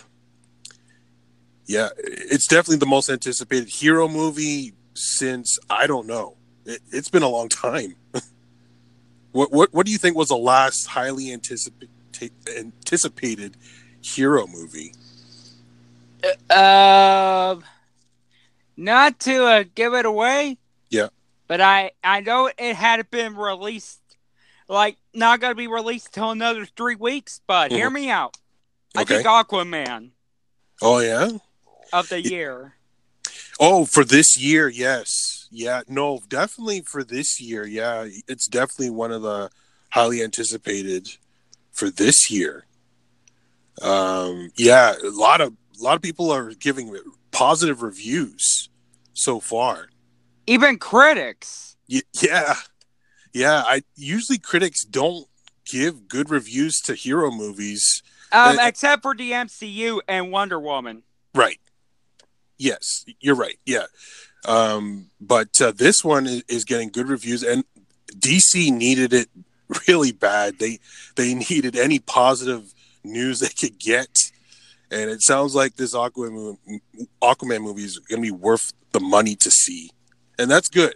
yeah, 1.68 1.90
it's 1.98 2.48
definitely 2.48 2.78
the 2.78 2.86
most 2.86 3.10
anticipated 3.10 3.70
hero 3.70 4.08
movie 4.08 4.74
since 4.94 5.58
I 5.70 5.86
don't 5.88 6.08
know. 6.08 6.36
It, 6.66 6.82
has 6.92 7.08
been 7.10 7.24
a 7.24 7.30
long 7.30 7.50
time. 7.50 7.96
what 9.32 9.52
what 9.52 9.74
what 9.74 9.86
do 9.86 9.92
you 9.92 9.98
think 9.98 10.16
was 10.18 10.30
the 10.30 10.38
last 10.38 10.88
highly 10.88 11.32
anticipated 11.32 11.90
anticipated 12.58 13.56
hero 14.02 14.48
movie? 14.48 14.94
Uh, 16.50 17.58
not 18.78 19.20
to 19.22 19.46
uh, 19.46 19.64
give 19.76 19.94
it 19.94 20.06
away. 20.06 20.58
Yeah. 20.90 21.08
But 21.48 21.62
I 21.62 21.92
I 22.04 22.22
know 22.22 22.50
it 22.58 22.76
had 22.76 23.10
been 23.10 23.36
released, 23.36 24.00
like 24.70 24.98
not 25.14 25.40
gonna 25.40 25.56
be 25.56 25.68
released 25.68 26.14
till 26.14 26.32
another 26.32 26.66
three 26.66 26.96
weeks. 26.96 27.42
But 27.48 27.70
mm-hmm. 27.70 27.78
hear 27.78 27.90
me 27.90 28.10
out. 28.10 28.38
Okay. 28.96 29.02
I 29.02 29.24
think 29.24 29.28
Aquaman. 29.28 30.12
Oh 30.82 31.00
yeah. 31.00 31.30
Of 31.92 32.10
the 32.10 32.22
year. 32.22 32.76
Oh, 33.60 33.86
for 33.86 34.04
this 34.04 34.38
year, 34.38 34.68
yes, 34.68 35.48
yeah, 35.50 35.82
no, 35.88 36.22
definitely 36.28 36.82
for 36.82 37.04
this 37.04 37.42
year, 37.42 37.66
yeah, 37.66 38.08
it's 38.28 38.46
definitely 38.46 38.92
one 38.92 39.12
of 39.12 39.24
the 39.24 39.50
highly 39.90 40.22
anticipated 40.22 41.08
for 41.72 41.90
this 41.90 42.30
year. 42.30 42.66
Um, 43.82 44.52
yeah, 44.56 44.94
a 45.04 45.10
lot 45.10 45.42
of 45.42 45.54
a 45.80 45.84
lot 45.84 45.96
of 45.96 46.02
people 46.02 46.32
are 46.32 46.52
giving 46.52 46.96
positive 47.32 47.82
reviews 47.82 48.67
so 49.18 49.40
far. 49.40 49.90
Even 50.46 50.78
critics. 50.78 51.76
Y- 51.90 52.02
yeah. 52.22 52.56
Yeah. 53.34 53.64
I 53.66 53.84
usually 53.96 54.38
critics 54.38 54.84
don't 54.84 55.28
give 55.66 56.08
good 56.08 56.30
reviews 56.30 56.80
to 56.82 56.96
hero 56.96 57.32
movies. 57.32 58.02
Um, 58.32 58.58
except 58.62 59.04
for 59.04 59.16
the 59.16 59.32
MCU 59.32 60.00
and 60.08 60.32
Wonder 60.32 60.60
Woman. 60.60 61.04
Right. 61.34 61.60
Yes, 62.58 63.06
you're 63.20 63.36
right. 63.36 63.60
Yeah. 63.66 63.86
Um, 64.48 65.10
but 65.22 65.50
uh, 65.62 65.72
this 65.72 66.04
one 66.04 66.26
is, 66.26 66.44
is 66.48 66.64
getting 66.64 66.90
good 66.90 67.08
reviews 67.08 67.44
and 67.44 67.64
DC 68.16 68.72
needed 68.72 69.14
it 69.14 69.30
really 69.88 70.12
bad. 70.12 70.60
They 70.60 70.80
they 71.16 71.34
needed 71.34 71.76
any 71.76 72.00
positive 72.00 72.74
news 73.04 73.40
they 73.40 73.50
could 73.50 73.80
get 73.80 74.27
and 74.91 75.10
it 75.10 75.22
sounds 75.22 75.56
like 75.56 75.75
this 75.75 75.94
Aquaman 75.94 76.58
Aquaman 77.22 77.62
movie 77.62 77.84
is 77.84 78.00
going 78.00 78.22
to 78.22 78.27
be 78.27 78.32
worth 78.32 78.74
the 78.91 79.00
money 79.00 79.36
to 79.36 79.51
see, 79.51 79.91
and 80.39 80.50
that's 80.50 80.70
good. 80.70 80.96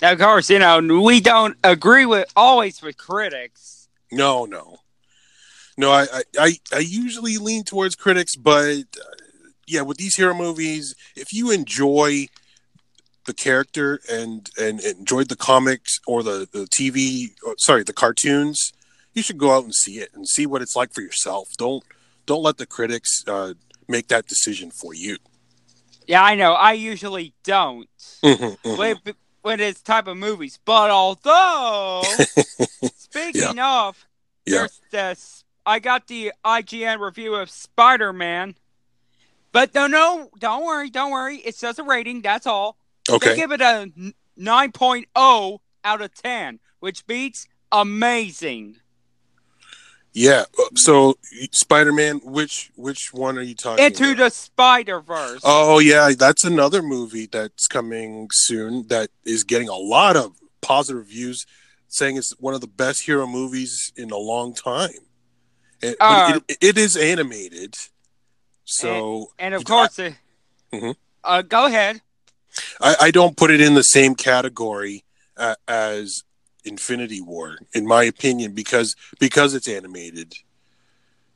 Now, 0.00 0.12
of 0.12 0.18
course, 0.18 0.48
you 0.48 0.58
know 0.58 0.80
we 1.02 1.20
don't 1.20 1.56
agree 1.62 2.06
with 2.06 2.30
always 2.34 2.80
with 2.80 2.96
critics. 2.96 3.88
No, 4.10 4.44
no, 4.46 4.78
no. 5.76 5.90
I 5.90 6.06
I, 6.38 6.56
I 6.72 6.78
usually 6.78 7.36
lean 7.36 7.64
towards 7.64 7.94
critics, 7.94 8.36
but 8.36 8.78
uh, 8.98 9.14
yeah, 9.66 9.82
with 9.82 9.98
these 9.98 10.16
hero 10.16 10.34
movies, 10.34 10.94
if 11.16 11.32
you 11.32 11.50
enjoy 11.50 12.28
the 13.26 13.34
character 13.34 14.00
and 14.10 14.50
and 14.58 14.80
enjoyed 14.80 15.28
the 15.28 15.36
comics 15.36 16.00
or 16.06 16.22
the 16.22 16.48
the 16.50 16.64
TV, 16.66 17.28
sorry, 17.58 17.84
the 17.84 17.92
cartoons, 17.92 18.72
you 19.14 19.22
should 19.22 19.38
go 19.38 19.54
out 19.54 19.64
and 19.64 19.74
see 19.74 19.98
it 19.98 20.10
and 20.14 20.26
see 20.26 20.46
what 20.46 20.62
it's 20.62 20.74
like 20.74 20.94
for 20.94 21.02
yourself. 21.02 21.48
Don't 21.58 21.84
don't 22.30 22.44
let 22.44 22.58
the 22.58 22.66
critics 22.66 23.24
uh, 23.26 23.54
make 23.88 24.06
that 24.06 24.24
decision 24.28 24.70
for 24.70 24.94
you. 24.94 25.16
Yeah, 26.06 26.22
I 26.22 26.36
know. 26.36 26.52
I 26.52 26.74
usually 26.74 27.34
don't 27.42 27.88
mm-hmm, 28.22 28.44
mm-hmm. 28.44 28.78
When, 28.78 28.96
when 29.42 29.58
it's 29.58 29.82
type 29.82 30.06
of 30.06 30.16
movies. 30.16 30.56
But 30.64 30.92
although, 30.92 32.02
speaking 32.96 33.56
yeah. 33.56 33.88
of, 33.88 34.06
yeah. 34.46 34.68
this. 34.92 35.44
I 35.66 35.80
got 35.80 36.06
the 36.06 36.32
IGN 36.44 37.00
review 37.00 37.34
of 37.34 37.50
Spider 37.50 38.12
Man. 38.12 38.54
But 39.50 39.74
no, 39.74 39.88
no, 39.88 40.30
don't 40.38 40.64
worry, 40.64 40.88
don't 40.88 41.10
worry. 41.10 41.38
It 41.38 41.56
says 41.56 41.80
a 41.80 41.82
rating. 41.82 42.22
That's 42.22 42.46
all. 42.46 42.76
Okay. 43.10 43.30
They 43.30 43.36
give 43.36 43.50
it 43.50 43.60
a 43.60 43.90
9.0 44.38 45.58
out 45.82 46.00
of 46.00 46.14
10, 46.14 46.60
which 46.78 47.04
beats 47.08 47.48
amazing. 47.72 48.76
Yeah. 50.12 50.44
Uh, 50.58 50.64
so 50.74 51.18
Spider-Man, 51.52 52.20
which 52.24 52.70
which 52.76 53.12
one 53.12 53.38
are 53.38 53.42
you 53.42 53.54
talking? 53.54 53.84
About? 53.84 53.92
Into 53.92 54.12
about? 54.12 54.24
the 54.24 54.30
Spider-Verse. 54.30 55.40
Oh 55.44 55.78
yeah, 55.78 56.10
that's 56.18 56.44
another 56.44 56.82
movie 56.82 57.26
that's 57.26 57.66
coming 57.68 58.28
soon 58.32 58.88
that 58.88 59.10
is 59.24 59.44
getting 59.44 59.68
a 59.68 59.76
lot 59.76 60.16
of 60.16 60.32
positive 60.60 60.98
reviews, 60.98 61.46
saying 61.88 62.16
it's 62.16 62.32
one 62.40 62.54
of 62.54 62.60
the 62.60 62.66
best 62.66 63.02
hero 63.02 63.26
movies 63.26 63.92
in 63.96 64.10
a 64.10 64.16
long 64.16 64.52
time. 64.54 64.90
And, 65.82 65.96
uh, 66.00 66.40
it, 66.48 66.58
it 66.60 66.78
is 66.78 66.96
animated, 66.96 67.74
so 68.64 69.28
and, 69.38 69.46
and 69.46 69.54
of 69.54 69.64
course, 69.64 69.98
I, 69.98 70.16
mm-hmm. 70.72 70.90
uh, 71.24 71.42
go 71.42 71.66
ahead. 71.66 72.02
I, 72.80 72.96
I 73.00 73.10
don't 73.10 73.36
put 73.36 73.50
it 73.50 73.60
in 73.60 73.74
the 73.74 73.82
same 73.82 74.14
category 74.14 75.04
uh, 75.36 75.54
as 75.66 76.24
Infinity 76.64 77.20
War, 77.20 77.58
in 77.72 77.86
my 77.86 78.04
opinion, 78.04 78.52
because 78.52 78.96
because 79.18 79.54
it's 79.54 79.68
animated. 79.68 80.34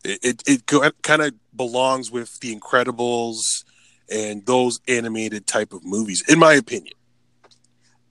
It 0.04 0.42
it, 0.46 0.62
it 0.70 1.02
kind 1.02 1.22
of 1.22 1.34
belongs 1.56 2.10
with 2.10 2.38
the 2.40 2.54
Incredibles 2.54 3.64
and 4.10 4.44
those 4.46 4.80
animated 4.86 5.46
type 5.46 5.72
of 5.72 5.84
movies, 5.84 6.22
in 6.28 6.38
my 6.38 6.54
opinion. 6.54 6.94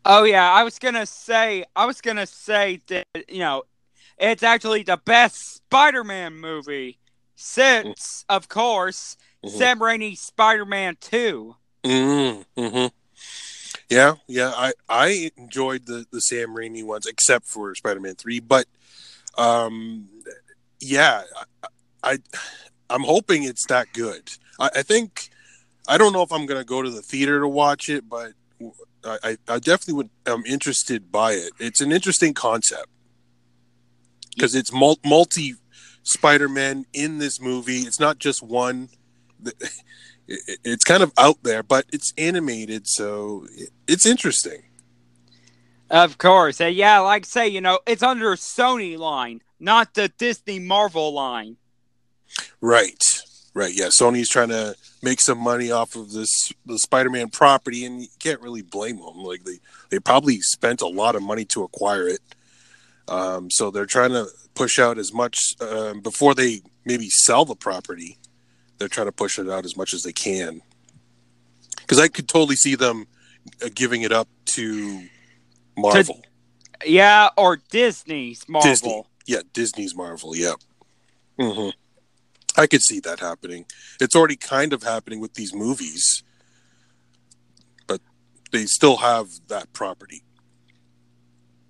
Oh 0.06 0.24
yeah, 0.24 0.52
I 0.52 0.64
was 0.64 0.80
gonna 0.80 1.06
say, 1.06 1.66
I 1.76 1.86
was 1.86 2.02
gonna 2.02 2.26
say 2.26 2.82
that 2.88 3.06
you 3.30 3.40
know, 3.40 3.64
it's 4.18 4.44
actually 4.44 4.84
the 4.84 4.98
best 4.98 5.56
Spider-Man 5.56 6.36
movie 6.36 7.00
since, 7.36 8.24
mm-hmm. 8.24 8.36
of 8.36 8.50
course, 8.50 9.18
mm-hmm. 9.46 9.58
Sam 9.58 9.80
Raimi's 9.80 10.20
Spider-Man 10.20 10.98
2 11.00 11.56
mm-hmm. 11.84 12.86
Yeah, 13.90 14.16
yeah, 14.28 14.52
I 14.56 14.74
I 14.90 15.32
enjoyed 15.38 15.86
the 15.86 16.06
the 16.12 16.22
Sam 16.22 16.50
Raimi 16.50 16.84
ones 16.84 17.06
except 17.06 17.46
for 17.46 17.74
Spider 17.76 18.00
Man 18.00 18.16
Three, 18.16 18.40
but 18.40 18.66
um, 19.38 20.08
yeah, 20.80 21.24
I, 21.64 21.68
I 22.04 22.18
I'm 22.90 23.04
hoping 23.04 23.44
it's 23.44 23.66
that 23.68 23.94
good. 23.94 24.32
I, 24.60 24.70
I 24.78 24.82
think 24.84 25.30
I 25.88 25.98
don't 25.98 26.14
know 26.14 26.24
if 26.24 26.32
I'm 26.32 26.46
gonna 26.46 26.64
go 26.64 26.82
to 26.82 26.90
the 26.90 27.02
theater 27.02 27.40
to 27.40 27.48
watch 27.48 27.90
it, 27.90 28.08
but 28.10 28.34
I, 29.04 29.38
I 29.48 29.60
definitely 29.60 29.96
would. 29.96 30.10
I'm 30.26 30.46
interested 30.46 31.12
by 31.12 31.34
it. 31.34 31.52
It's 31.60 31.82
an 31.82 31.92
interesting 31.92 32.34
concept 32.34 32.88
because 34.34 34.56
it's 34.56 34.72
multi 34.72 35.56
Spider-Man 36.04 36.86
in 36.94 37.18
this 37.18 37.42
movie. 37.42 37.80
It's 37.80 38.00
not 38.00 38.20
just 38.20 38.42
one 38.42 38.90
it, 40.28 40.60
it's 40.64 40.84
kind 40.84 41.04
of 41.04 41.12
out 41.18 41.44
there, 41.44 41.64
but 41.64 41.86
it's 41.92 42.14
animated, 42.18 42.88
so 42.88 43.46
it, 43.52 43.70
it's 43.88 44.06
interesting. 44.06 44.64
Of 45.90 46.18
course, 46.18 46.60
uh, 46.60 46.66
yeah. 46.66 47.00
Like 47.00 47.24
I 47.24 47.28
say, 47.28 47.48
you 47.48 47.62
know, 47.62 47.80
it's 47.86 48.04
under 48.04 48.36
Sony 48.36 48.98
line, 48.98 49.42
not 49.60 49.94
the 49.94 50.08
Disney 50.08 50.60
Marvel 50.60 51.14
line. 51.14 51.58
Right, 52.62 53.04
right. 53.54 53.74
Yeah, 53.74 53.88
Sony's 53.88 54.30
trying 54.30 54.50
to 54.50 54.76
make 55.04 55.22
some 55.22 55.38
money 55.38 55.70
off 55.72 55.96
of 55.96 56.12
this 56.12 56.52
the 56.66 56.80
Spider-Man 56.80 57.30
property, 57.30 57.86
and 57.86 58.02
you 58.02 58.08
can't 58.20 58.42
really 58.42 58.64
blame 58.64 58.98
them. 58.98 59.18
Like 59.18 59.44
they 59.44 59.60
they 59.90 60.00
probably 60.00 60.40
spent 60.42 60.82
a 60.82 60.88
lot 60.88 61.16
of 61.16 61.22
money 61.22 61.46
to 61.46 61.64
acquire 61.64 62.08
it, 62.08 62.22
um, 63.08 63.52
so 63.52 63.70
they're 63.70 63.86
trying 63.86 64.12
to 64.12 64.28
push 64.56 64.80
out 64.80 64.98
as 64.98 65.14
much 65.14 65.56
um, 65.62 66.02
before 66.02 66.34
they 66.34 66.62
maybe 66.86 67.10
sell 67.10 67.46
the 67.46 67.56
property 67.56 68.18
they're 68.84 68.90
trying 68.90 69.08
to 69.08 69.14
push 69.14 69.40
it 69.40 69.50
out 69.50 69.64
as 69.64 69.78
much 69.78 69.94
as 69.94 70.04
they 70.04 70.12
can. 70.12 70.62
Because 71.78 72.00
I 72.00 72.10
could 72.10 72.28
totally 72.28 72.58
see 72.58 72.76
them 72.76 73.08
uh, 73.64 73.70
giving 73.74 74.02
it 74.02 74.12
up 74.12 74.28
to 74.48 75.08
Marvel. 75.78 76.22
To, 76.82 76.90
yeah, 76.92 77.30
or 77.38 77.62
Disney's 77.70 78.44
Marvel. 78.50 78.70
Disney. 78.70 79.04
Yeah, 79.26 79.40
Disney's 79.54 79.96
Marvel. 79.96 80.36
Yeah. 80.36 80.56
Mm-hmm. 81.40 81.70
I 82.60 82.68
could 82.68 82.82
see 82.82 83.00
that 83.00 83.22
happening. 83.22 83.66
It's 84.02 84.18
already 84.18 84.36
kind 84.36 84.74
of 84.74 84.84
happening 84.84 85.22
with 85.22 85.36
these 85.36 85.54
movies, 85.54 86.22
but 87.88 88.02
they 88.52 88.66
still 88.66 88.98
have 88.98 89.30
that 89.48 89.72
property. 89.72 90.24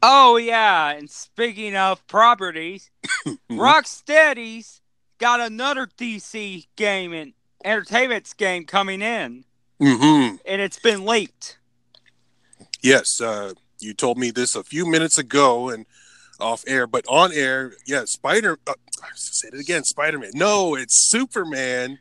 Oh 0.01 0.37
yeah, 0.37 0.89
and 0.89 1.11
speaking 1.11 1.75
of 1.75 2.05
properties, 2.07 2.89
mm-hmm. 3.27 3.59
Rocksteady's 3.59 4.81
got 5.17 5.39
another 5.39 5.87
DC 5.87 6.67
game 6.75 7.13
and 7.13 7.33
entertainment's 7.63 8.33
game 8.33 8.65
coming 8.65 9.01
in. 9.01 9.45
Mm-hmm. 9.81 10.37
And 10.45 10.61
it's 10.61 10.79
been 10.79 11.05
leaked. 11.05 11.57
Yes, 12.81 13.21
uh, 13.21 13.53
you 13.79 13.93
told 13.93 14.17
me 14.17 14.31
this 14.31 14.55
a 14.55 14.63
few 14.63 14.85
minutes 14.85 15.17
ago 15.17 15.69
and 15.69 15.85
off 16.39 16.63
air, 16.67 16.87
but 16.87 17.05
on 17.07 17.31
air, 17.33 17.73
yeah, 17.85 18.03
Spider. 18.05 18.59
Uh, 18.67 18.73
I 19.01 19.07
said 19.15 19.53
it 19.53 19.59
again, 19.59 19.83
Spider 19.83 20.19
Man. 20.19 20.31
No, 20.33 20.75
it's 20.75 21.09
Superman 21.09 21.99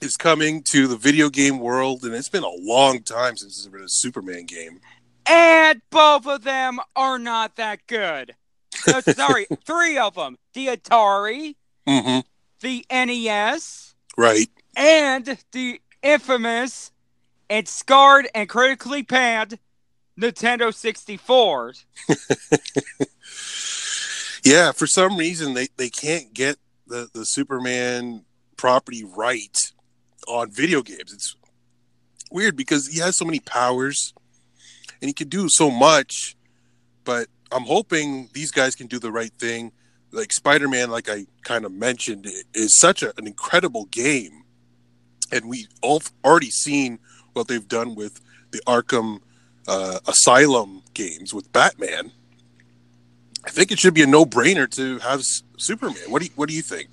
is 0.00 0.16
coming 0.16 0.62
to 0.64 0.88
the 0.88 0.96
video 0.96 1.28
game 1.28 1.58
world, 1.58 2.04
and 2.04 2.14
it's 2.14 2.28
been 2.28 2.42
a 2.42 2.50
long 2.58 3.02
time 3.02 3.36
since 3.36 3.62
there's 3.62 3.72
been 3.72 3.84
a 3.84 3.88
Superman 3.88 4.46
game. 4.46 4.80
And 5.26 5.80
both 5.90 6.26
of 6.26 6.42
them 6.42 6.80
are 6.96 7.18
not 7.18 7.56
that 7.56 7.86
good. 7.86 8.34
no, 8.86 9.00
sorry, 9.00 9.46
three 9.64 9.98
of 9.98 10.14
them: 10.14 10.36
the 10.54 10.68
Atari, 10.68 11.54
mm-hmm. 11.86 12.20
the 12.60 12.86
NES, 12.90 13.94
right, 14.16 14.48
and 14.76 15.38
the 15.52 15.80
infamous 16.02 16.92
and 17.48 17.68
scarred 17.68 18.28
and 18.34 18.48
critically 18.48 19.02
panned 19.02 19.58
Nintendo 20.18 20.74
64. 20.74 21.74
yeah, 24.44 24.72
for 24.72 24.86
some 24.86 25.16
reason 25.16 25.54
they, 25.54 25.68
they 25.76 25.90
can't 25.90 26.32
get 26.32 26.56
the, 26.86 27.08
the 27.12 27.24
Superman 27.24 28.24
property 28.56 29.04
right 29.04 29.72
on 30.28 30.50
video 30.50 30.82
games. 30.82 31.12
It's 31.12 31.36
weird 32.30 32.56
because 32.56 32.88
he 32.88 33.00
has 33.00 33.16
so 33.16 33.24
many 33.24 33.40
powers 33.40 34.14
and 35.00 35.08
he 35.08 35.12
can 35.12 35.28
do 35.28 35.48
so 35.48 35.70
much, 35.70 36.36
but 37.04 37.28
I'm 37.50 37.64
hoping 37.64 38.30
these 38.32 38.50
guys 38.50 38.74
can 38.74 38.86
do 38.86 38.98
the 38.98 39.12
right 39.12 39.32
thing. 39.38 39.72
Like 40.12 40.32
Spider 40.32 40.68
Man, 40.68 40.90
like 40.90 41.08
I 41.08 41.26
kind 41.42 41.64
of 41.64 41.72
mentioned, 41.72 42.26
is 42.54 42.78
such 42.78 43.02
a, 43.02 43.12
an 43.18 43.26
incredible 43.26 43.86
game. 43.86 44.44
And 45.30 45.48
we 45.48 45.66
all 45.80 46.02
already 46.24 46.50
seen 46.50 46.98
what 47.32 47.48
they've 47.48 47.66
done 47.66 47.94
with 47.94 48.20
the 48.50 48.60
Arkham 48.66 49.20
uh, 49.66 50.00
Asylum 50.06 50.82
games 50.94 51.32
with 51.32 51.50
Batman. 51.52 52.12
I 53.44 53.50
think 53.50 53.72
it 53.72 53.78
should 53.78 53.94
be 53.94 54.02
a 54.02 54.06
no-brainer 54.06 54.70
to 54.76 54.98
have 54.98 55.24
Superman. 55.58 56.02
What 56.08 56.20
do 56.20 56.26
you, 56.26 56.32
what 56.36 56.48
do 56.48 56.54
you 56.54 56.62
think? 56.62 56.90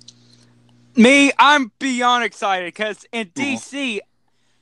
Me, 0.96 1.30
I'm 1.38 1.70
beyond 1.78 2.24
excited 2.24 2.66
because 2.66 3.04
in 3.12 3.28
DC, 3.28 3.72
mm-hmm. 3.72 3.98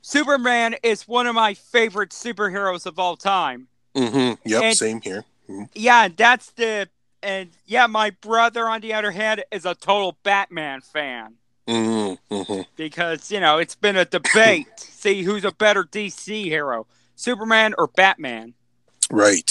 Superman 0.03 0.77
is 0.83 1.09
one 1.09 1.27
of 1.27 1.35
my 1.35 1.55
favorite 1.55 2.11
superheroes 2.11 2.85
of 2.85 2.99
all 2.99 3.17
time. 3.17 3.69
Mm-hmm. 3.95 4.49
Yep, 4.49 4.62
and, 4.62 4.77
same 4.77 5.00
here. 5.00 5.25
Mm-hmm. 5.49 5.65
Yeah, 5.75 6.09
that's 6.15 6.50
the 6.53 6.88
and 7.23 7.51
yeah, 7.67 7.87
my 7.87 8.11
brother 8.11 8.69
on 8.69 8.81
the 8.81 8.95
other 8.95 9.11
hand 9.11 9.45
is 9.51 9.65
a 9.65 9.75
total 9.75 10.17
Batman 10.23 10.81
fan. 10.81 11.35
Mm-hmm. 11.67 12.35
mm-hmm. 12.35 12.63
Because 12.77 13.31
you 13.31 13.41
know 13.41 13.59
it's 13.59 13.75
been 13.75 13.97
a 13.97 14.05
debate. 14.05 14.67
see 14.77 15.23
who's 15.23 15.45
a 15.45 15.53
better 15.53 15.85
DC 15.85 16.45
hero, 16.45 16.87
Superman 17.15 17.75
or 17.79 17.89
Batman. 17.89 18.55
Right. 19.11 19.49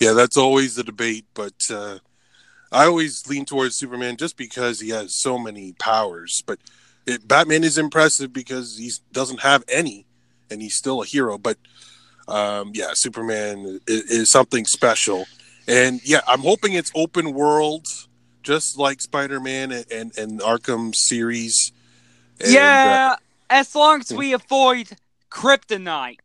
Yeah, 0.00 0.12
that's 0.12 0.36
always 0.36 0.76
the 0.76 0.84
debate, 0.84 1.26
but 1.34 1.54
uh, 1.70 1.98
I 2.70 2.86
always 2.86 3.26
lean 3.26 3.44
towards 3.44 3.76
Superman 3.76 4.16
just 4.16 4.36
because 4.36 4.80
he 4.80 4.90
has 4.90 5.20
so 5.20 5.38
many 5.38 5.72
powers. 5.72 6.42
But 6.46 6.60
it, 7.06 7.26
Batman 7.26 7.64
is 7.64 7.78
impressive 7.78 8.32
because 8.32 8.76
he 8.78 8.92
doesn't 9.12 9.40
have 9.40 9.64
any, 9.68 10.06
and 10.50 10.62
he's 10.62 10.76
still 10.76 11.02
a 11.02 11.06
hero. 11.06 11.36
But 11.36 11.58
um, 12.28 12.72
yeah, 12.74 12.90
Superman 12.94 13.80
is, 13.86 14.02
is, 14.10 14.30
something 14.30 14.66
special, 14.66 15.26
and 15.68 16.00
yeah, 16.04 16.20
I'm 16.26 16.40
hoping 16.40 16.72
it's 16.72 16.90
open 16.94 17.32
world, 17.32 17.86
just 18.42 18.78
like 18.78 19.00
Spider-Man 19.00 19.70
and, 19.70 19.92
and, 19.92 20.18
and 20.18 20.40
Arkham 20.40 20.94
series. 20.94 21.72
And, 22.40 22.52
yeah, 22.52 23.10
uh, 23.12 23.16
as 23.50 23.74
long 23.74 24.00
as 24.00 24.12
we 24.12 24.32
avoid 24.32 24.90
kryptonite. 25.30 26.18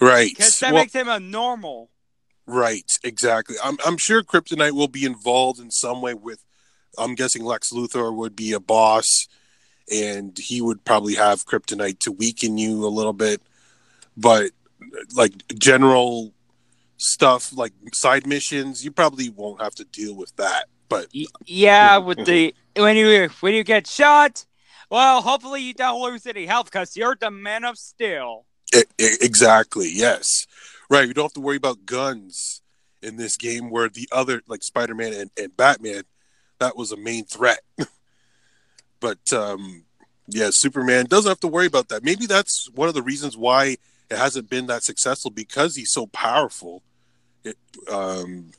Right. 0.00 0.30
Because 0.30 0.58
that 0.58 0.72
well, 0.72 0.82
makes 0.82 0.92
him 0.92 1.08
a 1.08 1.18
normal. 1.18 1.90
Right, 2.46 2.88
exactly. 3.02 3.56
I'm 3.62 3.76
I'm 3.84 3.96
sure 3.96 4.22
Kryptonite 4.22 4.72
will 4.72 4.88
be 4.88 5.04
involved 5.04 5.58
in 5.58 5.70
some 5.72 6.00
way 6.00 6.14
with 6.14 6.44
I'm 6.96 7.16
guessing 7.16 7.44
Lex 7.44 7.72
Luthor 7.72 8.14
would 8.14 8.36
be 8.36 8.52
a 8.52 8.60
boss 8.60 9.26
and 9.92 10.36
he 10.38 10.60
would 10.60 10.84
probably 10.84 11.14
have 11.14 11.44
kryptonite 11.44 11.98
to 12.00 12.12
weaken 12.12 12.56
you 12.56 12.86
a 12.86 12.88
little 12.88 13.12
bit. 13.12 13.42
But 14.16 14.52
like 15.14 15.32
general 15.58 16.32
stuff 16.96 17.52
like 17.52 17.72
side 17.92 18.26
missions, 18.26 18.84
you 18.84 18.90
probably 18.90 19.28
won't 19.30 19.60
have 19.60 19.74
to 19.76 19.84
deal 19.84 20.14
with 20.14 20.34
that. 20.36 20.66
But 20.88 21.08
yeah, 21.44 21.98
with 21.98 22.24
the 22.24 22.54
when 22.76 22.96
you 22.96 23.28
when 23.40 23.54
you 23.54 23.64
get 23.64 23.86
shot, 23.86 24.46
well, 24.90 25.20
hopefully 25.20 25.62
you 25.62 25.74
don't 25.74 26.00
lose 26.00 26.26
any 26.26 26.46
health 26.46 26.66
because 26.66 26.96
you're 26.96 27.16
the 27.18 27.30
man 27.30 27.64
of 27.64 27.76
steel. 27.76 28.46
exactly. 28.98 29.90
Yes. 29.92 30.46
Right. 30.88 31.08
You 31.08 31.14
don't 31.14 31.24
have 31.24 31.32
to 31.32 31.40
worry 31.40 31.56
about 31.56 31.86
guns 31.86 32.62
in 33.02 33.16
this 33.16 33.36
game 33.36 33.70
where 33.70 33.88
the 33.88 34.08
other, 34.12 34.42
like 34.46 34.62
Spider 34.62 34.94
Man 34.94 35.12
and, 35.12 35.30
and 35.36 35.56
Batman, 35.56 36.02
that 36.60 36.76
was 36.76 36.92
a 36.92 36.96
main 36.96 37.24
threat. 37.24 37.60
but 39.00 39.32
um, 39.32 39.84
yeah, 40.28 40.48
Superman 40.50 41.06
doesn't 41.06 41.28
have 41.28 41.40
to 41.40 41.48
worry 41.48 41.66
about 41.66 41.88
that. 41.88 42.04
Maybe 42.04 42.26
that's 42.26 42.70
one 42.74 42.88
of 42.88 42.94
the 42.94 43.02
reasons 43.02 43.36
why 43.36 43.76
it 44.10 44.16
hasn't 44.16 44.50
been 44.50 44.66
that 44.66 44.82
successful 44.82 45.30
because 45.30 45.76
he's 45.76 45.92
so 45.92 46.06
powerful. 46.06 46.82
It, 47.44 47.56
um, 47.90 48.50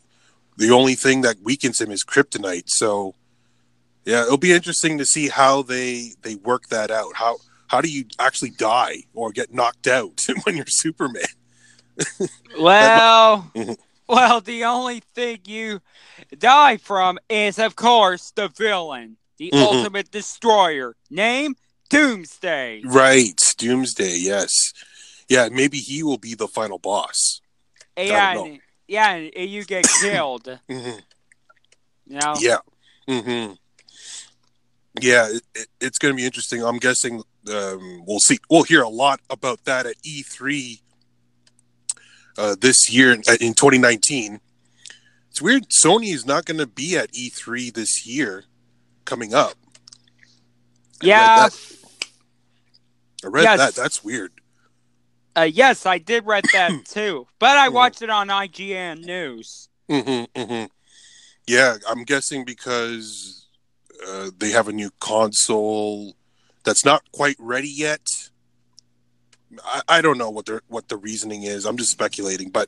the 0.58 0.72
only 0.72 0.96
thing 0.96 1.22
that 1.22 1.38
weakens 1.44 1.80
him 1.80 1.92
is 1.92 2.04
kryptonite. 2.04 2.70
So 2.70 3.16
yeah, 4.06 4.24
it'll 4.24 4.38
be 4.38 4.54
interesting 4.54 4.98
to 4.98 5.06
see 5.06 5.28
how 5.28 5.62
they 5.62 6.14
they 6.22 6.36
work 6.36 6.68
that 6.68 6.92
out. 6.92 7.16
How 7.16 7.38
how 7.68 7.82
do 7.82 7.90
you 7.90 8.06
actually 8.20 8.52
die 8.52 9.04
or 9.14 9.32
get 9.32 9.54
knocked 9.54 9.88
out 9.88 10.26
when 10.44 10.56
you're 10.56 10.66
Superman? 10.66 11.24
well, 12.60 13.52
well, 14.08 14.42
the 14.42 14.64
only 14.64 15.02
thing 15.14 15.40
you 15.46 15.82
die 16.38 16.78
from 16.78 17.20
is, 17.30 17.60
of 17.60 17.76
course, 17.76 18.32
the 18.32 18.48
villain, 18.50 19.18
the 19.38 19.50
mm-hmm. 19.50 19.76
ultimate 19.76 20.12
destroyer. 20.12 20.96
Name 21.10 21.56
Doomsday. 21.90 22.84
Right, 22.86 23.42
Doomsday. 23.58 24.18
Yes, 24.20 24.72
yeah. 25.30 25.50
Maybe 25.52 25.78
he 25.78 26.04
will 26.04 26.18
be 26.18 26.36
the 26.36 26.48
final 26.48 26.80
boss. 26.80 27.42
Yeah, 27.98 28.40
and, 28.40 28.60
yeah, 28.88 29.12
and 29.12 29.50
you 29.50 29.66
get 29.66 29.86
killed. 30.02 30.46
mm-hmm. 30.70 31.00
You 32.08 32.20
know? 32.20 32.36
Yeah. 32.40 32.58
Mm-hmm. 33.08 33.54
Yeah, 35.00 35.28
it, 35.30 35.44
it, 35.56 35.68
it's 35.80 35.98
going 35.98 36.14
to 36.14 36.16
be 36.16 36.26
interesting. 36.26 36.64
I'm 36.64 36.78
guessing 36.78 37.24
um, 37.54 38.04
we'll 38.06 38.20
see. 38.20 38.40
We'll 38.50 38.64
hear 38.64 38.82
a 38.82 38.90
lot 38.90 39.20
about 39.30 39.64
that 39.66 39.86
at 39.86 39.96
E3 40.04 40.82
uh, 42.38 42.56
this 42.60 42.92
year 42.92 43.12
in, 43.12 43.22
in 43.40 43.54
2019. 43.54 44.40
It's 45.30 45.42
weird. 45.42 45.66
Sony 45.70 46.14
is 46.14 46.26
not 46.26 46.46
going 46.46 46.58
to 46.58 46.68
be 46.68 46.98
at 46.98 47.12
E3 47.12 47.74
this 47.74 48.08
year, 48.08 48.46
coming 49.06 49.34
up. 49.34 49.54
Yeah, 51.02 51.50
I 53.24 53.28
read 53.28 53.44
yes. 53.44 53.60
that. 53.60 53.76
That's 53.76 54.04
weird. 54.04 54.32
Uh, 55.38 55.44
yes, 55.44 55.86
I 55.86 56.00
did 56.00 56.26
read 56.26 56.46
that 56.54 56.72
too, 56.86 57.28
but 57.38 57.58
I 57.58 57.68
mm-hmm. 57.68 57.76
watched 57.76 58.02
it 58.02 58.10
on 58.10 58.30
IGN 58.30 59.06
News. 59.06 59.70
Mm-hmm, 59.88 60.40
mm-hmm. 60.40 60.66
Yeah, 61.46 61.78
I'm 61.88 62.04
guessing 62.04 62.44
because 62.44 63.46
uh, 64.08 64.32
they 64.36 64.50
have 64.50 64.68
a 64.68 64.74
new 64.74 64.90
console 65.00 66.16
that's 66.64 66.84
not 66.84 67.04
quite 67.12 67.36
ready 67.38 67.70
yet. 67.70 68.02
I, 69.64 69.82
I 69.88 70.02
don't 70.02 70.18
know 70.18 70.32
what 70.32 70.48
the 70.48 70.62
what 70.70 70.88
the 70.88 70.98
reasoning 70.98 71.44
is. 71.44 71.66
I'm 71.66 71.78
just 71.78 71.92
speculating, 71.92 72.50
but 72.50 72.68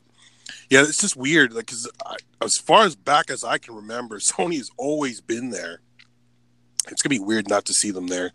yeah, 0.70 0.82
it's 0.82 1.00
just 1.00 1.16
weird. 1.16 1.52
Like, 1.52 1.66
cause 1.66 1.90
I, 2.06 2.16
as 2.40 2.56
far 2.56 2.84
as 2.84 2.94
back 2.94 3.30
as 3.30 3.42
I 3.42 3.58
can 3.58 3.74
remember, 3.74 4.18
Sony 4.20 4.58
has 4.58 4.70
always 4.76 5.20
been 5.20 5.50
there. 5.50 5.80
It's 6.88 7.02
gonna 7.02 7.10
be 7.10 7.18
weird 7.18 7.48
not 7.48 7.64
to 7.64 7.74
see 7.74 7.90
them 7.90 8.06
there 8.06 8.30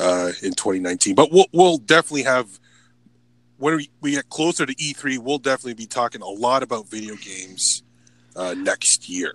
uh, 0.00 0.32
in 0.42 0.52
2019, 0.52 1.14
but 1.14 1.30
we'll 1.30 1.46
we'll 1.52 1.78
definitely 1.78 2.24
have 2.24 2.58
when 3.58 3.76
we, 3.76 3.90
we 4.00 4.10
get 4.12 4.28
closer 4.28 4.66
to 4.66 4.74
E3, 4.74 5.18
we'll 5.18 5.38
definitely 5.38 5.74
be 5.74 5.86
talking 5.86 6.22
a 6.22 6.28
lot 6.28 6.62
about 6.62 6.88
video 6.88 7.14
games 7.16 7.82
uh, 8.34 8.54
next 8.54 9.08
year. 9.08 9.34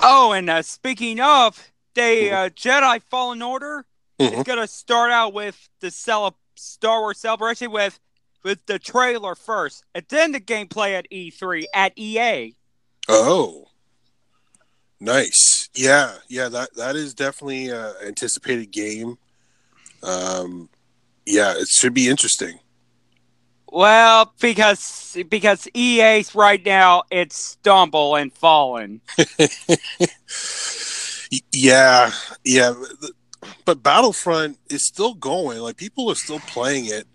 Oh, 0.00 0.32
and 0.32 0.50
uh, 0.50 0.62
speaking 0.62 1.20
of, 1.20 1.72
they 1.94 2.24
mm-hmm. 2.24 2.34
uh, 2.34 2.48
Jedi 2.50 3.02
Fallen 3.02 3.42
Order 3.42 3.84
mm-hmm. 4.18 4.34
is 4.34 4.44
gonna 4.44 4.66
start 4.66 5.10
out 5.10 5.32
with 5.32 5.68
the 5.80 5.90
cele- 5.90 6.36
Star 6.56 7.00
Wars 7.00 7.18
Celebration 7.18 7.70
with 7.70 7.98
with 8.42 8.64
the 8.66 8.78
trailer 8.78 9.34
first, 9.34 9.84
and 9.94 10.04
then 10.08 10.32
the 10.32 10.40
gameplay 10.40 10.92
at 10.92 11.10
E3 11.10 11.64
at 11.74 11.92
EA. 11.96 12.54
Oh, 13.08 13.68
nice. 15.00 15.68
Yeah, 15.74 16.14
yeah. 16.28 16.48
That 16.48 16.74
that 16.76 16.96
is 16.96 17.14
definitely 17.14 17.70
an 17.70 17.94
anticipated 18.04 18.70
game. 18.70 19.16
Um, 20.02 20.68
yeah, 21.26 21.54
it 21.56 21.68
should 21.68 21.94
be 21.94 22.08
interesting. 22.08 22.58
Well, 23.74 24.32
because 24.40 25.18
because 25.28 25.66
EA's 25.74 26.32
right 26.32 26.64
now 26.64 27.02
it's 27.10 27.36
stumble 27.36 28.14
and 28.14 28.32
fallen. 28.32 29.00
yeah, 31.52 32.12
yeah 32.44 32.74
but 33.64 33.82
Battlefront 33.82 34.58
is 34.70 34.86
still 34.86 35.14
going. 35.14 35.58
Like 35.58 35.76
people 35.76 36.08
are 36.08 36.14
still 36.14 36.38
playing 36.40 36.86
it, 36.86 37.08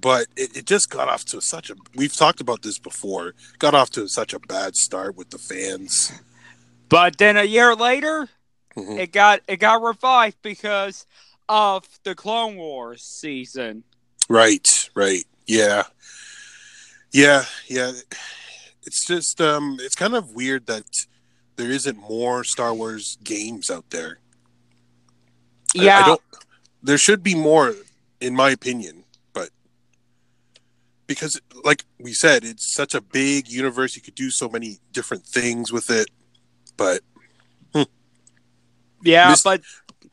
but 0.00 0.28
it, 0.34 0.56
it, 0.56 0.64
just 0.64 0.88
got 0.88 1.08
off 1.08 1.26
to 1.26 1.42
such 1.42 1.68
a. 1.68 1.74
We've 1.94 2.16
talked 2.16 2.40
about 2.40 2.62
this 2.62 2.78
before. 2.78 3.34
Got 3.58 3.74
off 3.74 3.90
to 3.90 4.08
such 4.08 4.32
a 4.32 4.40
bad 4.40 4.76
start 4.76 5.16
with 5.16 5.28
the 5.28 5.38
fans. 5.38 6.10
But 6.88 7.18
then 7.18 7.36
a 7.36 7.44
year 7.44 7.74
later, 7.74 8.30
mm-hmm. 8.76 8.98
it 8.98 9.12
got 9.12 9.42
it 9.46 9.58
got 9.58 9.82
revived 9.82 10.38
because 10.42 11.06
of 11.50 11.86
the 12.04 12.14
Clone 12.14 12.56
Wars 12.56 13.02
season. 13.02 13.84
Right. 14.28 14.66
Right. 14.94 15.24
Yeah. 15.46 15.84
Yeah. 17.12 17.44
Yeah. 17.68 17.92
it's 18.86 19.06
just 19.06 19.40
um, 19.40 19.78
it's 19.80 19.94
kind 19.94 20.14
of 20.14 20.34
weird 20.34 20.66
that 20.66 20.84
there 21.56 21.70
isn't 21.70 21.98
more 21.98 22.44
Star 22.44 22.74
Wars 22.74 23.18
games 23.22 23.70
out 23.70 23.90
there. 23.90 24.18
Yeah, 25.74 25.98
I, 25.98 26.02
I 26.02 26.06
don't. 26.06 26.20
There 26.82 26.98
should 26.98 27.22
be 27.22 27.34
more, 27.34 27.74
in 28.20 28.34
my 28.34 28.50
opinion, 28.50 29.04
but 29.32 29.50
because, 31.06 31.40
like 31.64 31.84
we 31.98 32.12
said, 32.12 32.44
it's 32.44 32.72
such 32.72 32.94
a 32.94 33.00
big 33.00 33.48
universe. 33.48 33.94
You 33.94 34.02
could 34.02 34.14
do 34.14 34.30
so 34.30 34.48
many 34.48 34.78
different 34.92 35.24
things 35.24 35.72
with 35.72 35.90
it, 35.90 36.08
but 36.76 37.00
hmm. 37.74 37.82
yeah, 39.02 39.34
but 39.44 39.62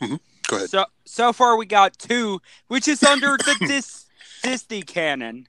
mm-hmm. 0.01 0.15
go 0.47 0.57
ahead. 0.57 0.69
So 0.69 0.85
so 1.05 1.33
far, 1.33 1.57
we 1.57 1.65
got 1.65 1.97
two, 1.97 2.41
which 2.67 2.87
is 2.87 3.01
under 3.03 3.37
the 3.37 3.55
Dis- 3.67 3.98
Disney 4.43 4.81
canon. 4.81 5.47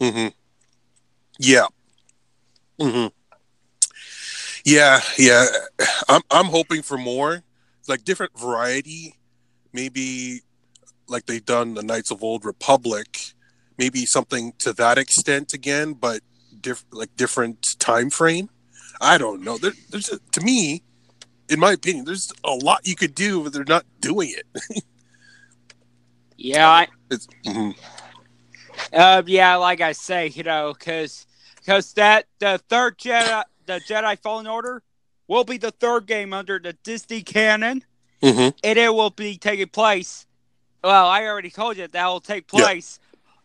Mm-hmm. 0.00 0.28
Yeah. 1.38 1.66
Mm-hmm. 2.80 3.08
Yeah, 4.64 5.00
yeah. 5.18 5.46
I'm 6.08 6.22
I'm 6.30 6.46
hoping 6.46 6.82
for 6.82 6.98
more, 6.98 7.42
like 7.88 8.04
different 8.04 8.38
variety. 8.38 9.14
Maybe 9.72 10.40
like 11.08 11.26
they've 11.26 11.44
done 11.44 11.74
the 11.74 11.82
Knights 11.82 12.10
of 12.10 12.22
Old 12.22 12.44
Republic. 12.44 13.34
Maybe 13.78 14.04
something 14.04 14.52
to 14.58 14.72
that 14.74 14.98
extent 14.98 15.54
again, 15.54 15.94
but 15.94 16.20
diff- 16.60 16.84
like 16.92 17.14
different 17.16 17.78
time 17.78 18.10
frame. 18.10 18.50
I 19.00 19.16
don't 19.16 19.42
know. 19.42 19.56
There, 19.56 19.72
there's 19.90 20.10
a, 20.10 20.18
to 20.32 20.40
me, 20.42 20.82
in 21.48 21.58
my 21.58 21.72
opinion, 21.72 22.04
there's 22.04 22.32
a 22.44 22.52
lot 22.52 22.86
you 22.86 22.94
could 22.94 23.14
do, 23.14 23.42
but 23.42 23.52
they're 23.52 23.64
not 23.64 23.86
doing 24.00 24.34
it. 24.36 24.84
yeah, 26.36 26.68
I, 26.68 26.88
it's. 27.10 27.26
Mm-hmm. 27.46 27.70
Uh, 28.92 29.22
yeah, 29.26 29.56
like 29.56 29.80
I 29.80 29.92
say, 29.92 30.28
you 30.28 30.42
know, 30.42 30.74
because 30.78 31.26
because 31.56 31.92
that 31.94 32.26
the 32.38 32.60
third 32.68 32.98
Jedi, 32.98 33.42
the 33.66 33.80
Jedi 33.80 34.18
Fallen 34.18 34.46
Order, 34.46 34.82
will 35.28 35.44
be 35.44 35.58
the 35.58 35.70
third 35.70 36.06
game 36.06 36.32
under 36.32 36.58
the 36.58 36.72
Disney 36.72 37.22
canon, 37.22 37.84
mm-hmm. 38.22 38.56
and 38.64 38.78
it 38.78 38.92
will 38.94 39.10
be 39.10 39.36
taking 39.38 39.68
place. 39.68 40.26
Well, 40.82 41.06
I 41.06 41.24
already 41.26 41.50
told 41.50 41.76
you 41.76 41.86
that 41.86 42.06
will 42.06 42.20
take 42.20 42.46
place, 42.46 42.98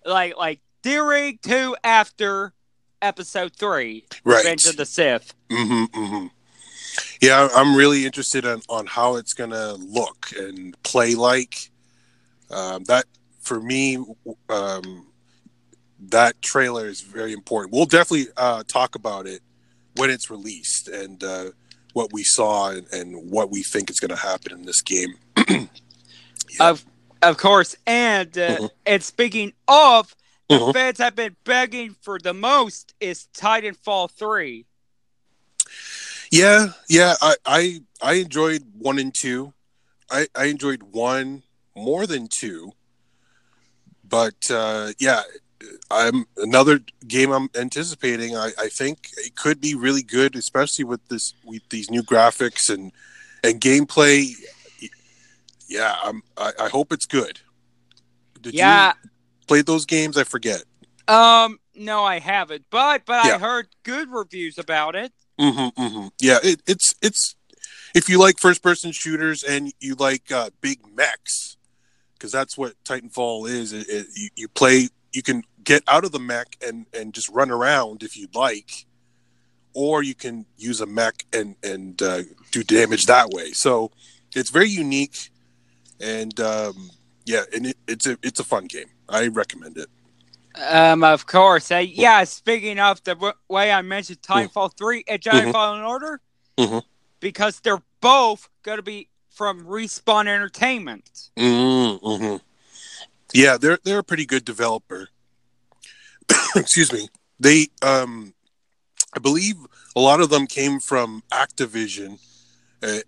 yeah. 0.06 0.12
like 0.12 0.38
like 0.38 0.60
during 0.82 1.38
to 1.44 1.76
after 1.84 2.54
Episode 3.02 3.54
Three, 3.54 4.06
right? 4.24 4.38
Revenge 4.38 4.66
of 4.66 4.78
the 4.78 4.86
Sith. 4.86 5.34
Mm-hmm, 5.50 6.00
mm-hmm. 6.00 6.28
Yeah, 7.22 7.50
I'm 7.54 7.76
really 7.76 8.06
interested 8.06 8.46
in, 8.46 8.62
on 8.70 8.86
how 8.86 9.16
it's 9.18 9.34
gonna 9.34 9.74
look 9.74 10.32
and 10.38 10.82
play 10.84 11.16
like. 11.16 11.72
Um, 12.52 12.84
that 12.86 13.06
for 13.42 13.60
me, 13.60 13.98
um, 14.50 15.08
that 16.12 16.42
trailer 16.42 16.88
is 16.88 17.02
very 17.02 17.34
important. 17.34 17.74
We'll 17.74 17.86
definitely 17.86 18.28
uh, 18.38 18.64
talk 18.68 18.96
about 18.96 19.28
it 19.28 19.42
when 19.96 20.10
it's 20.10 20.30
released 20.30 20.88
and 20.88 21.24
uh, 21.24 21.52
what 21.94 22.12
we 22.12 22.24
saw 22.24 22.72
and, 22.72 22.86
and, 22.92 23.32
what 23.32 23.50
we 23.50 23.64
think 23.64 23.90
is 23.90 24.00
going 24.00 24.10
to 24.10 24.16
happen 24.16 24.52
in 24.52 24.66
this 24.66 24.82
game. 24.82 25.16
yeah. 25.48 25.68
Of 26.60 26.86
of 27.22 27.38
course, 27.38 27.76
and 27.88 28.38
uh, 28.38 28.50
mm-hmm. 28.50 28.66
and 28.86 29.02
speaking 29.02 29.54
of, 29.68 30.16
the 30.48 30.58
mm-hmm. 30.58 30.72
fans 30.72 30.98
have 31.00 31.16
been 31.16 31.36
begging 31.44 31.96
for 32.02 32.20
the 32.20 32.34
most 32.34 32.94
is 33.00 33.28
Titanfall 33.34 34.12
three. 34.12 34.66
Yeah, 36.32 36.68
yeah, 36.90 37.16
I 37.22 37.36
I, 37.46 37.82
I 38.02 38.14
enjoyed 38.16 38.64
one 38.78 39.00
and 39.00 39.14
two. 39.14 39.54
I, 40.12 40.28
I 40.36 40.46
enjoyed 40.46 40.84
one 40.84 41.44
more 41.76 42.06
than 42.06 42.28
two, 42.28 42.74
but 44.04 44.36
uh, 44.52 44.92
yeah, 45.00 45.24
I'm 45.90 46.26
another 46.38 46.80
game 47.08 47.32
I'm 47.32 47.50
anticipating. 47.56 48.36
I, 48.36 48.52
I 48.60 48.68
think 48.68 49.10
it 49.18 49.36
could 49.36 49.62
be 49.62 49.76
really 49.76 50.04
good, 50.04 50.36
especially 50.36 50.86
with 50.86 51.08
this 51.08 51.34
with 51.46 51.68
these 51.70 51.90
new 51.90 52.04
graphics 52.04 52.70
and 52.70 52.92
and 53.44 53.62
gameplay. 53.62 54.34
Yeah, 55.68 55.96
I'm, 56.04 56.22
I, 56.38 56.52
I 56.60 56.70
hope 56.70 56.94
it's 56.94 57.06
good. 57.06 57.40
Did 58.42 58.54
yeah. 58.54 58.94
you 59.04 59.10
play 59.48 59.62
those 59.64 59.86
games? 59.86 60.18
I 60.18 60.24
forget. 60.24 60.64
Um, 61.08 61.60
no, 61.76 62.04
I 62.04 62.20
haven't, 62.20 62.66
but 62.70 63.06
but 63.06 63.26
yeah. 63.26 63.36
I 63.36 63.38
heard 63.40 63.68
good 63.84 64.12
reviews 64.12 64.58
about 64.58 64.96
it. 64.96 65.12
Mm-hmm, 65.40 65.82
mm-hmm. 65.82 66.08
Yeah, 66.22 66.38
it, 66.44 66.62
it's 66.68 66.96
it's 67.02 67.36
if 67.94 68.10
you 68.10 68.20
like 68.20 68.40
first 68.40 68.62
person 68.62 68.92
shooters 68.92 69.44
and 69.44 69.74
you 69.80 69.96
like 69.96 70.32
uh, 70.32 70.50
big 70.62 70.80
mechs, 70.96 71.58
because 72.14 72.32
that's 72.32 72.58
what 72.58 72.74
Titanfall 72.84 73.50
is. 73.50 73.74
It, 73.74 73.88
it, 73.90 74.08
you, 74.16 74.30
you 74.36 74.48
play 74.48 74.90
you 75.16 75.24
can 75.24 75.44
get 75.64 75.84
out 75.88 76.04
of 76.04 76.12
the 76.12 76.20
mech 76.20 76.58
and 76.66 76.86
and 76.94 77.14
just 77.14 77.30
run 77.30 77.50
around 77.50 78.04
if 78.04 78.18
you'd 78.18 78.36
like 78.36 78.86
or 79.74 80.04
you 80.04 80.16
can 80.16 80.46
use 80.58 80.82
a 80.82 80.86
mech 80.86 81.26
and 81.34 81.56
and 81.64 82.02
uh, 82.02 82.22
do 82.52 82.64
damage 82.64 83.06
that 83.06 83.30
way 83.30 83.52
so 83.52 83.92
it's 84.36 84.50
very 84.50 84.70
unique 84.70 85.30
and 86.00 86.40
um, 86.40 86.90
yeah 87.26 87.44
and 87.54 87.68
it, 87.68 87.78
it's 87.88 88.06
a 88.06 88.18
it's 88.22 88.40
a 88.40 88.44
fun 88.44 88.66
game 88.66 88.88
i 89.10 89.28
recommend 89.28 89.78
it 89.78 89.90
um 90.70 91.04
of 91.04 91.26
course 91.26 91.72
uh, 91.72 91.78
yeah 91.78 92.24
speaking 92.24 92.80
of 92.80 93.04
the 93.04 93.16
w- 93.16 93.34
way 93.50 93.72
i 93.72 93.82
mentioned 93.82 94.22
mm. 94.22 94.48
titanfall 94.48 94.72
mm. 94.72 94.78
3 94.78 95.04
and 95.08 95.22
Jedi 95.22 95.42
mm-hmm. 95.42 95.52
fallen 95.52 95.84
order 95.84 96.22
mm-hmm. 96.58 96.80
because 97.20 97.60
they're 97.60 97.84
both 98.02 98.50
going 98.64 98.78
to 98.78 98.84
be 98.84 99.10
from 99.30 99.66
respawn 99.66 100.28
entertainment 100.28 101.30
mm-hmm. 101.38 102.38
Yeah, 103.34 103.58
they're 103.58 103.80
they're 103.84 104.00
a 104.00 104.04
pretty 104.04 104.26
good 104.26 104.46
developer. 104.46 105.10
Excuse 106.56 106.92
me. 106.94 107.10
They 107.40 107.68
um 107.82 108.34
I 109.14 109.20
believe 109.20 109.56
a 109.96 110.00
lot 110.00 110.22
of 110.22 110.30
them 110.30 110.48
came 110.48 110.80
from 110.80 111.24
Activision 111.32 112.20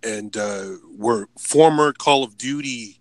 and, 0.03 0.35
uh, 0.35 0.77
were 0.97 1.27
former 1.37 1.93
Call 1.93 2.23
of 2.23 2.37
Duty 2.37 2.99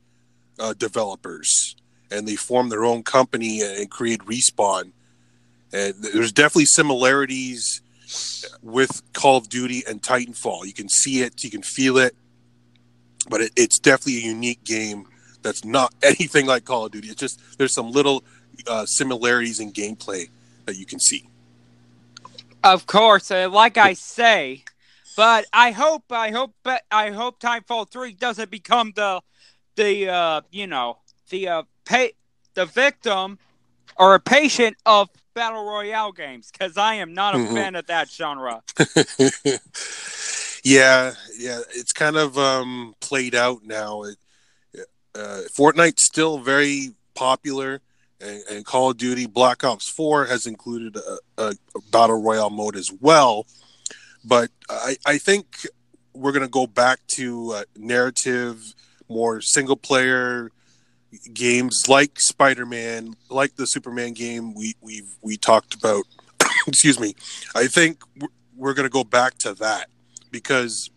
uh, 0.59 0.75
developers, 0.75 1.77
and 2.11 2.27
they 2.27 2.37
formed 2.37 2.71
their 2.71 2.85
own 2.85 3.03
company 3.03 3.63
and 3.63 3.91
created 3.91 4.27
Respawn. 4.27 4.93
And 5.73 5.95
there's 6.01 6.33
definitely 6.33 6.67
similarities 6.67 7.83
with 8.63 9.03
Call 9.13 9.39
of 9.39 9.49
Duty 9.49 9.83
and 9.89 10.03
Titanfall. 10.03 10.67
You 10.67 10.73
can 10.73 10.89
see 10.89 11.23
it, 11.23 11.43
you 11.43 11.51
can 11.51 11.63
feel 11.63 11.99
it, 11.99 12.15
but 13.29 13.41
it, 13.41 13.53
it's 13.57 13.79
definitely 13.79 14.19
a 14.19 14.27
unique 14.27 14.65
game 14.65 15.07
that's 15.47 15.65
not 15.65 15.95
anything 16.03 16.47
like 16.47 16.65
Call 16.65 16.87
of 16.87 16.93
Duty. 16.93 17.09
It's 17.09 17.21
just 17.21 17.41
there's 17.59 17.73
some 17.73 17.91
little 17.91 18.25
uh, 18.67 18.85
similarities 18.87 19.61
in 19.61 19.73
gameplay 19.73 20.29
that 20.67 20.77
you 20.77 20.85
can 20.85 21.01
see. 21.01 21.29
Of 22.65 22.87
course, 22.87 23.31
uh, 23.31 23.49
like 23.49 23.77
I 23.77 23.93
say, 23.93 24.65
but 25.17 25.47
I 25.53 25.71
hope, 25.71 26.11
I 26.11 26.31
hope, 26.31 26.55
I 26.91 27.11
hope 27.11 27.39
Titanfall 27.39 27.89
three 27.91 28.13
doesn't 28.13 28.51
become 28.51 28.93
the, 28.97 29.21
the 29.77 30.09
uh, 30.09 30.41
you 30.51 30.67
know, 30.67 30.99
the 31.31 31.49
uh, 31.49 31.63
pay, 31.85 32.13
the 32.55 32.67
victim 32.67 33.39
or 33.97 34.17
a 34.17 34.21
patient 34.21 34.77
of 34.85 35.09
battle 35.35 35.65
royale 35.65 36.11
games 36.11 36.51
because 36.51 36.77
I 36.77 36.95
am 36.95 37.15
not 37.15 37.37
a 37.37 37.39
mm-hmm. 37.39 37.55
fan 37.55 37.77
of 37.77 37.87
that 37.87 38.11
genre. 38.11 38.63
yeah, 40.65 41.13
yeah, 41.39 41.61
it's 41.75 41.93
kind 41.93 42.17
of 42.17 42.37
um, 42.37 42.97
played 43.01 43.37
out 43.37 43.65
now. 43.65 44.03
It, 44.03 44.17
uh, 45.17 45.41
Fortnite's 45.57 46.05
still 46.05 46.39
very 46.39 46.95
popular, 47.15 47.81
and, 48.21 48.43
and, 48.51 48.65
Call 48.65 48.91
of 48.91 48.97
Duty 48.97 49.27
Black 49.27 49.65
Ops 49.65 49.89
4 49.91 50.27
has 50.27 50.47
included 50.47 50.97
a, 50.97 51.19
a, 51.39 51.55
battle 51.91 52.21
royale 52.21 52.51
mode 52.51 52.77
as 52.77 52.91
well. 53.01 53.47
But 54.25 54.51
I, 54.71 54.97
I 55.05 55.19
think 55.19 55.67
we're 56.15 56.33
going 56.33 56.45
to 56.45 56.49
go 56.49 56.67
back 56.67 57.01
to 57.17 57.53
uh, 57.53 57.65
narrative, 57.77 58.75
more 59.09 59.41
single 59.41 59.77
player 59.77 60.51
games 61.33 61.85
like 61.89 62.19
Spider-Man, 62.19 63.15
like 63.31 63.57
the 63.57 63.67
Superman 63.67 64.13
game 64.13 64.55
we 64.55 64.75
we 64.81 65.03
we 65.23 65.37
talked 65.37 65.75
about. 65.75 66.05
Excuse 66.67 66.99
me. 66.99 67.15
I 67.55 67.67
think 67.67 68.03
we're 68.57 68.75
going 68.75 68.89
to 68.89 68.93
go 68.93 69.05
back 69.05 69.39
to 69.39 69.55
that 69.55 69.89
because 70.31 70.91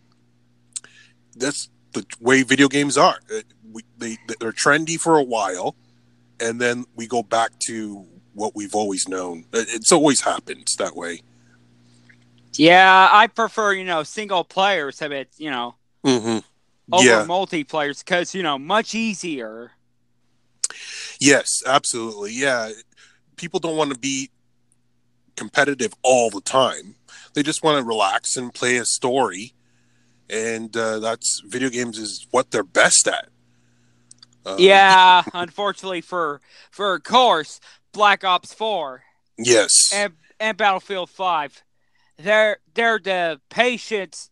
that's 1.36 1.68
the 1.92 2.04
way 2.20 2.42
video 2.42 2.68
games 2.68 2.96
are 2.96 3.18
we, 3.72 3.82
they 3.98 4.16
they're 4.40 4.52
trendy 4.52 4.98
for 4.98 5.16
a 5.18 5.22
while, 5.22 5.74
and 6.38 6.60
then 6.60 6.84
we 6.96 7.06
go 7.06 7.22
back 7.22 7.58
to 7.60 8.06
what 8.34 8.54
we've 8.54 8.74
always 8.74 9.08
known. 9.08 9.44
It's 9.52 9.92
always 9.92 10.20
happens 10.20 10.76
that 10.76 10.96
way. 10.96 11.22
Yeah, 12.54 13.08
I 13.10 13.26
prefer 13.26 13.72
you 13.72 13.84
know 13.84 14.02
single 14.02 14.44
players 14.44 14.98
have 15.00 15.12
it 15.12 15.30
you 15.36 15.50
know 15.50 15.76
mm-hmm. 16.04 16.38
over 16.92 17.04
yeah. 17.04 17.24
multiplayers 17.26 18.04
because 18.04 18.34
you 18.34 18.42
know 18.42 18.58
much 18.58 18.94
easier. 18.94 19.72
Yes, 21.20 21.62
absolutely. 21.66 22.32
Yeah, 22.32 22.70
people 23.36 23.60
don't 23.60 23.76
want 23.76 23.92
to 23.92 23.98
be 23.98 24.30
competitive 25.36 25.94
all 26.02 26.30
the 26.30 26.40
time. 26.40 26.96
They 27.34 27.42
just 27.42 27.62
want 27.62 27.78
to 27.78 27.84
relax 27.84 28.36
and 28.36 28.52
play 28.52 28.76
a 28.76 28.84
story, 28.84 29.54
and 30.30 30.76
uh, 30.76 30.98
that's 30.98 31.42
video 31.46 31.68
games 31.68 31.98
is 31.98 32.26
what 32.30 32.50
they're 32.50 32.62
best 32.62 33.08
at. 33.08 33.28
Uh, 34.44 34.56
yeah, 34.58 35.22
unfortunately 35.34 36.00
for 36.00 36.40
for 36.70 36.94
of 36.94 37.02
course 37.04 37.60
Black 37.92 38.24
Ops 38.24 38.54
Four. 38.54 39.02
Yes. 39.38 39.92
And 39.92 40.14
and 40.38 40.56
Battlefield 40.56 41.10
Five. 41.10 41.62
they're 42.16 42.58
they're 42.74 42.98
the 42.98 43.40
patients 43.50 44.30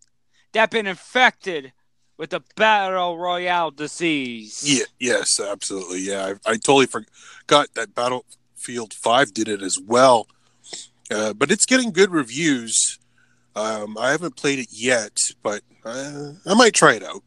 that 0.52 0.70
been 0.70 0.87
infected 0.87 1.72
with 2.16 2.30
the 2.30 2.40
battle 2.56 3.16
royale 3.18 3.70
disease. 3.70 4.64
Yeah, 4.66 4.84
yes, 4.98 5.38
absolutely. 5.40 6.00
Yeah, 6.00 6.34
I, 6.46 6.50
I 6.50 6.54
totally 6.54 6.87
forgot 6.87 7.68
that 7.74 7.94
Battlefield 7.94 8.92
Five 8.94 9.32
did 9.32 9.48
it 9.48 9.62
as 9.62 9.78
well. 9.78 10.26
Uh, 11.11 11.32
but 11.32 11.50
it's 11.50 11.64
getting 11.64 11.90
good 11.90 12.11
reviews. 12.11 12.98
Um, 13.59 13.99
I 13.99 14.12
haven't 14.12 14.37
played 14.37 14.61
it 14.61 14.68
yet, 14.71 15.18
but 15.42 15.62
uh, 15.85 16.31
I 16.47 16.55
might 16.55 16.75
try 16.75 16.94
it 16.94 17.03
out. 17.03 17.23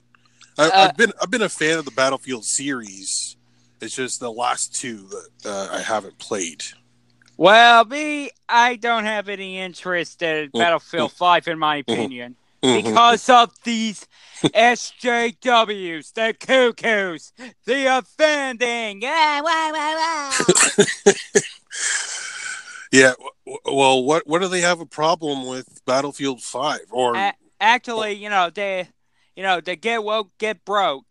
I, 0.57 0.63
have 0.63 0.73
uh, 0.73 0.93
been 0.93 1.11
I've 1.21 1.29
been 1.29 1.41
a 1.41 1.49
fan 1.49 1.77
of 1.77 1.85
the 1.85 1.91
Battlefield 1.91 2.45
series. 2.45 3.35
It's 3.81 3.95
just 3.95 4.21
the 4.21 4.31
last 4.31 4.73
two 4.73 5.07
that 5.07 5.29
uh, 5.45 5.67
I 5.75 5.81
haven't 5.81 6.17
played. 6.19 6.63
Well, 7.35 7.83
me, 7.85 8.29
I 8.47 8.75
don't 8.75 9.05
have 9.05 9.27
any 9.27 9.57
interest 9.57 10.21
in 10.21 10.47
mm-hmm. 10.47 10.57
Battlefield 10.59 11.11
5, 11.11 11.47
in 11.47 11.59
my 11.59 11.81
mm-hmm. 11.81 11.91
opinion, 11.91 12.35
mm-hmm. 12.61 12.87
because 12.87 13.27
of 13.27 13.51
these 13.63 14.07
SJWs, 14.43 16.13
the 16.13 16.35
cuckoos, 16.39 17.33
the 17.65 17.97
offending. 17.97 19.01
Ah, 19.03 19.41
wah, 19.43 19.71
wah, 19.73 19.95
wah. 21.07 21.41
yeah, 22.91 23.13
well, 23.65 24.03
what 24.03 24.27
what 24.27 24.41
do 24.41 24.47
they 24.47 24.61
have 24.61 24.79
a 24.79 24.85
problem 24.85 25.47
with 25.47 25.83
Battlefield 25.85 26.41
5? 26.41 26.79
Or 26.91 27.15
a- 27.15 27.33
Actually, 27.59 28.13
you 28.13 28.29
know, 28.29 28.49
they, 28.49 28.87
you 29.35 29.43
know, 29.43 29.61
they 29.61 29.75
get 29.75 30.03
woke, 30.03 30.31
get 30.39 30.65
broke, 30.65 31.05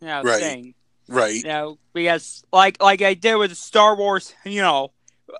you 0.00 0.06
know, 0.06 0.22
right. 0.22 0.40
thing. 0.40 0.74
Right. 1.08 1.36
You 1.36 1.44
know, 1.44 1.78
because 1.92 2.44
like 2.52 2.82
like 2.82 3.02
I 3.02 3.14
did 3.14 3.36
with 3.36 3.56
Star 3.56 3.96
Wars, 3.96 4.34
you 4.44 4.60
know, 4.60 4.92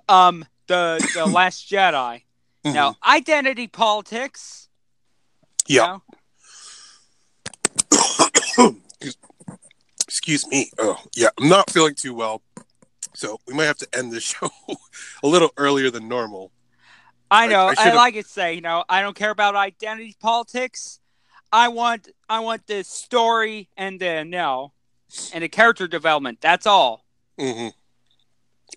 um, 0.09 0.45
the 0.67 1.07
the 1.13 1.25
Last 1.31 1.69
Jedi. 1.69 2.23
Mm-hmm. 2.63 2.73
Now, 2.73 2.95
identity 3.07 3.67
politics. 3.67 4.69
Yeah. 5.67 5.99
You 5.99 6.01
know? 8.61 8.75
Excuse 10.07 10.47
me. 10.47 10.71
Oh, 10.79 10.97
yeah. 11.15 11.29
I'm 11.39 11.47
not 11.47 11.69
feeling 11.69 11.93
too 11.93 12.15
well, 12.15 12.41
so 13.15 13.39
we 13.47 13.53
might 13.53 13.65
have 13.65 13.77
to 13.77 13.87
end 13.93 14.11
the 14.11 14.19
show 14.21 14.49
a 15.23 15.27
little 15.27 15.49
earlier 15.57 15.89
than 15.89 16.07
normal. 16.07 16.51
I 17.31 17.47
know. 17.47 17.67
I, 17.67 17.73
I, 17.77 17.89
I 17.89 17.93
like 17.93 18.13
to 18.15 18.23
say, 18.23 18.53
you 18.53 18.61
know, 18.61 18.83
I 18.87 19.01
don't 19.01 19.15
care 19.15 19.31
about 19.31 19.55
identity 19.55 20.15
politics. 20.19 20.99
I 21.51 21.69
want, 21.69 22.09
I 22.29 22.39
want 22.39 22.67
the 22.67 22.83
story 22.83 23.69
and 23.77 23.99
the 23.99 24.17
you 24.17 24.25
know, 24.25 24.73
and 25.33 25.43
the 25.43 25.49
character 25.49 25.87
development. 25.87 26.39
That's 26.41 26.67
all. 26.67 27.05
Mm-hmm. 27.39 27.69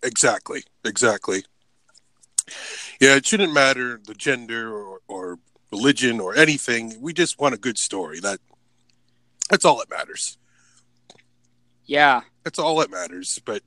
Exactly. 0.03 0.63
Exactly. 0.85 1.45
Yeah, 3.01 3.17
it 3.17 3.27
shouldn't 3.27 3.53
matter 3.53 4.01
the 4.05 4.15
gender 4.15 4.75
or, 4.75 5.01
or 5.09 5.39
religion 5.71 6.21
or 6.21 6.35
anything. 6.35 6.95
We 7.01 7.13
just 7.13 7.39
want 7.39 7.55
a 7.55 7.59
good 7.59 7.79
story. 7.79 8.21
That 8.21 8.41
that's 9.51 9.65
all 9.65 9.79
that 9.79 9.91
matters. 9.91 10.39
Yeah, 11.85 12.23
that's 12.45 12.59
all 12.59 12.77
that 12.77 12.91
matters. 12.91 13.41
But 13.45 13.63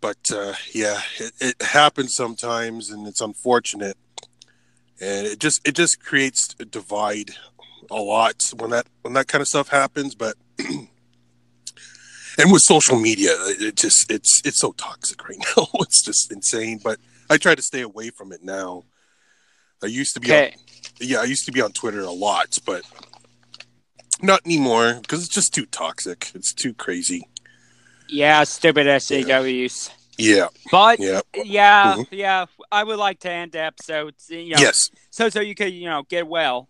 but 0.00 0.18
uh, 0.32 0.54
yeah, 0.72 1.00
it, 1.18 1.32
it 1.40 1.62
happens 1.62 2.14
sometimes, 2.14 2.90
and 2.90 3.06
it's 3.06 3.20
unfortunate, 3.20 3.96
and 5.00 5.26
it 5.26 5.38
just 5.38 5.66
it 5.66 5.74
just 5.74 6.02
creates 6.02 6.54
a 6.58 6.64
divide 6.64 7.32
a 7.90 7.96
lot 7.96 8.50
when 8.56 8.70
that 8.70 8.86
when 9.02 9.14
that 9.14 9.28
kind 9.28 9.42
of 9.42 9.48
stuff 9.48 9.68
happens. 9.68 10.14
But 10.14 10.36
and 10.58 10.88
with 12.52 12.62
social 12.62 12.98
media, 12.98 13.32
it 13.38 13.76
just 13.76 14.10
it's 14.10 14.40
it's 14.44 14.58
so 14.58 14.72
toxic 14.72 15.28
right 15.28 15.38
now. 15.56 15.66
it's 15.80 16.02
just 16.02 16.32
insane. 16.32 16.80
But 16.82 16.98
I 17.28 17.36
try 17.36 17.54
to 17.54 17.62
stay 17.62 17.82
away 17.82 18.10
from 18.10 18.32
it 18.32 18.42
now. 18.42 18.84
I 19.82 19.86
used 19.86 20.14
to 20.14 20.20
be, 20.20 20.26
okay. 20.26 20.52
on, 20.52 20.58
yeah, 21.00 21.20
I 21.20 21.24
used 21.24 21.46
to 21.46 21.52
be 21.52 21.62
on 21.62 21.72
Twitter 21.72 22.00
a 22.00 22.10
lot, 22.10 22.58
but 22.66 22.82
not 24.20 24.42
anymore 24.44 24.98
because 25.00 25.24
it's 25.24 25.34
just 25.34 25.54
too 25.54 25.66
toxic. 25.66 26.30
It's 26.34 26.52
too 26.52 26.74
crazy. 26.74 27.26
Yeah, 28.10 28.44
stupid 28.44 28.86
SJWs. 28.86 29.90
Yeah. 30.18 30.48
But 30.70 31.00
yeah, 31.00 31.20
yeah, 31.34 31.94
mm-hmm. 31.94 32.14
yeah. 32.14 32.46
I 32.70 32.84
would 32.84 32.98
like 32.98 33.20
to 33.20 33.30
end 33.30 33.52
the 33.52 33.60
episode. 33.60 34.14
You 34.28 34.54
know, 34.54 34.60
yes. 34.60 34.90
So 35.10 35.28
so 35.28 35.40
you 35.40 35.54
could 35.54 35.72
you 35.72 35.86
know 35.86 36.02
get 36.02 36.26
well. 36.26 36.68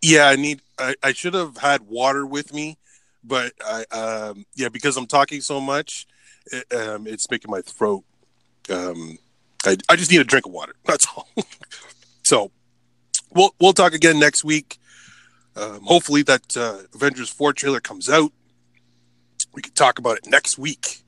Yeah, 0.00 0.28
I 0.28 0.36
need. 0.36 0.62
I, 0.78 0.94
I 1.02 1.12
should 1.12 1.34
have 1.34 1.56
had 1.56 1.82
water 1.82 2.24
with 2.24 2.54
me 2.54 2.78
but 3.24 3.52
I 3.64 3.84
um, 3.94 4.46
yeah 4.54 4.68
because 4.68 4.96
I'm 4.96 5.06
talking 5.06 5.40
so 5.40 5.60
much, 5.60 6.06
it, 6.46 6.72
um, 6.72 7.06
it's 7.06 7.30
making 7.30 7.50
my 7.50 7.60
throat. 7.60 8.04
Um, 8.70 9.18
I 9.64 9.76
I 9.88 9.96
just 9.96 10.10
need 10.10 10.20
a 10.20 10.24
drink 10.24 10.46
of 10.46 10.52
water. 10.52 10.74
That's 10.84 11.06
all. 11.14 11.28
so 12.22 12.50
we'll 13.34 13.54
we'll 13.60 13.72
talk 13.72 13.94
again 13.94 14.18
next 14.18 14.44
week. 14.44 14.78
Um, 15.54 15.82
hopefully 15.82 16.22
that 16.22 16.56
uh, 16.56 16.78
Avengers 16.94 17.28
four 17.28 17.52
trailer 17.52 17.80
comes 17.80 18.08
out. 18.08 18.32
We 19.52 19.62
can 19.62 19.72
talk 19.74 19.98
about 19.98 20.18
it 20.18 20.26
next 20.26 20.58
week 20.58 21.02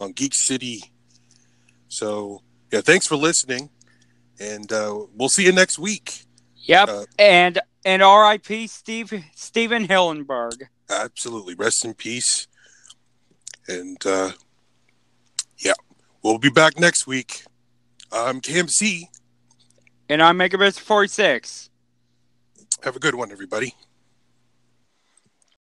on 0.00 0.12
Geek 0.12 0.34
City. 0.34 0.92
So 1.88 2.42
yeah, 2.72 2.80
thanks 2.80 3.06
for 3.06 3.16
listening, 3.16 3.70
and 4.40 4.72
uh, 4.72 5.06
we'll 5.14 5.28
see 5.28 5.44
you 5.44 5.52
next 5.52 5.78
week. 5.78 6.24
Yep, 6.56 6.88
uh, 6.88 7.04
and 7.18 7.58
and 7.84 8.02
R.I.P. 8.02 8.66
Steve 8.68 9.24
Stephen 9.34 9.86
Hillenburg 9.86 10.68
absolutely. 10.92 11.54
Rest 11.54 11.84
in 11.84 11.94
peace. 11.94 12.46
And 13.68 14.04
uh, 14.06 14.32
yeah, 15.58 15.72
we'll 16.22 16.38
be 16.38 16.50
back 16.50 16.78
next 16.78 17.06
week. 17.06 17.44
I'm 18.12 18.40
KMC. 18.40 19.04
And 20.08 20.22
I'm 20.22 20.38
Megabus 20.38 20.78
46. 20.78 21.70
Have 22.84 22.96
a 22.96 22.98
good 22.98 23.14
one, 23.14 23.32
everybody. 23.32 23.74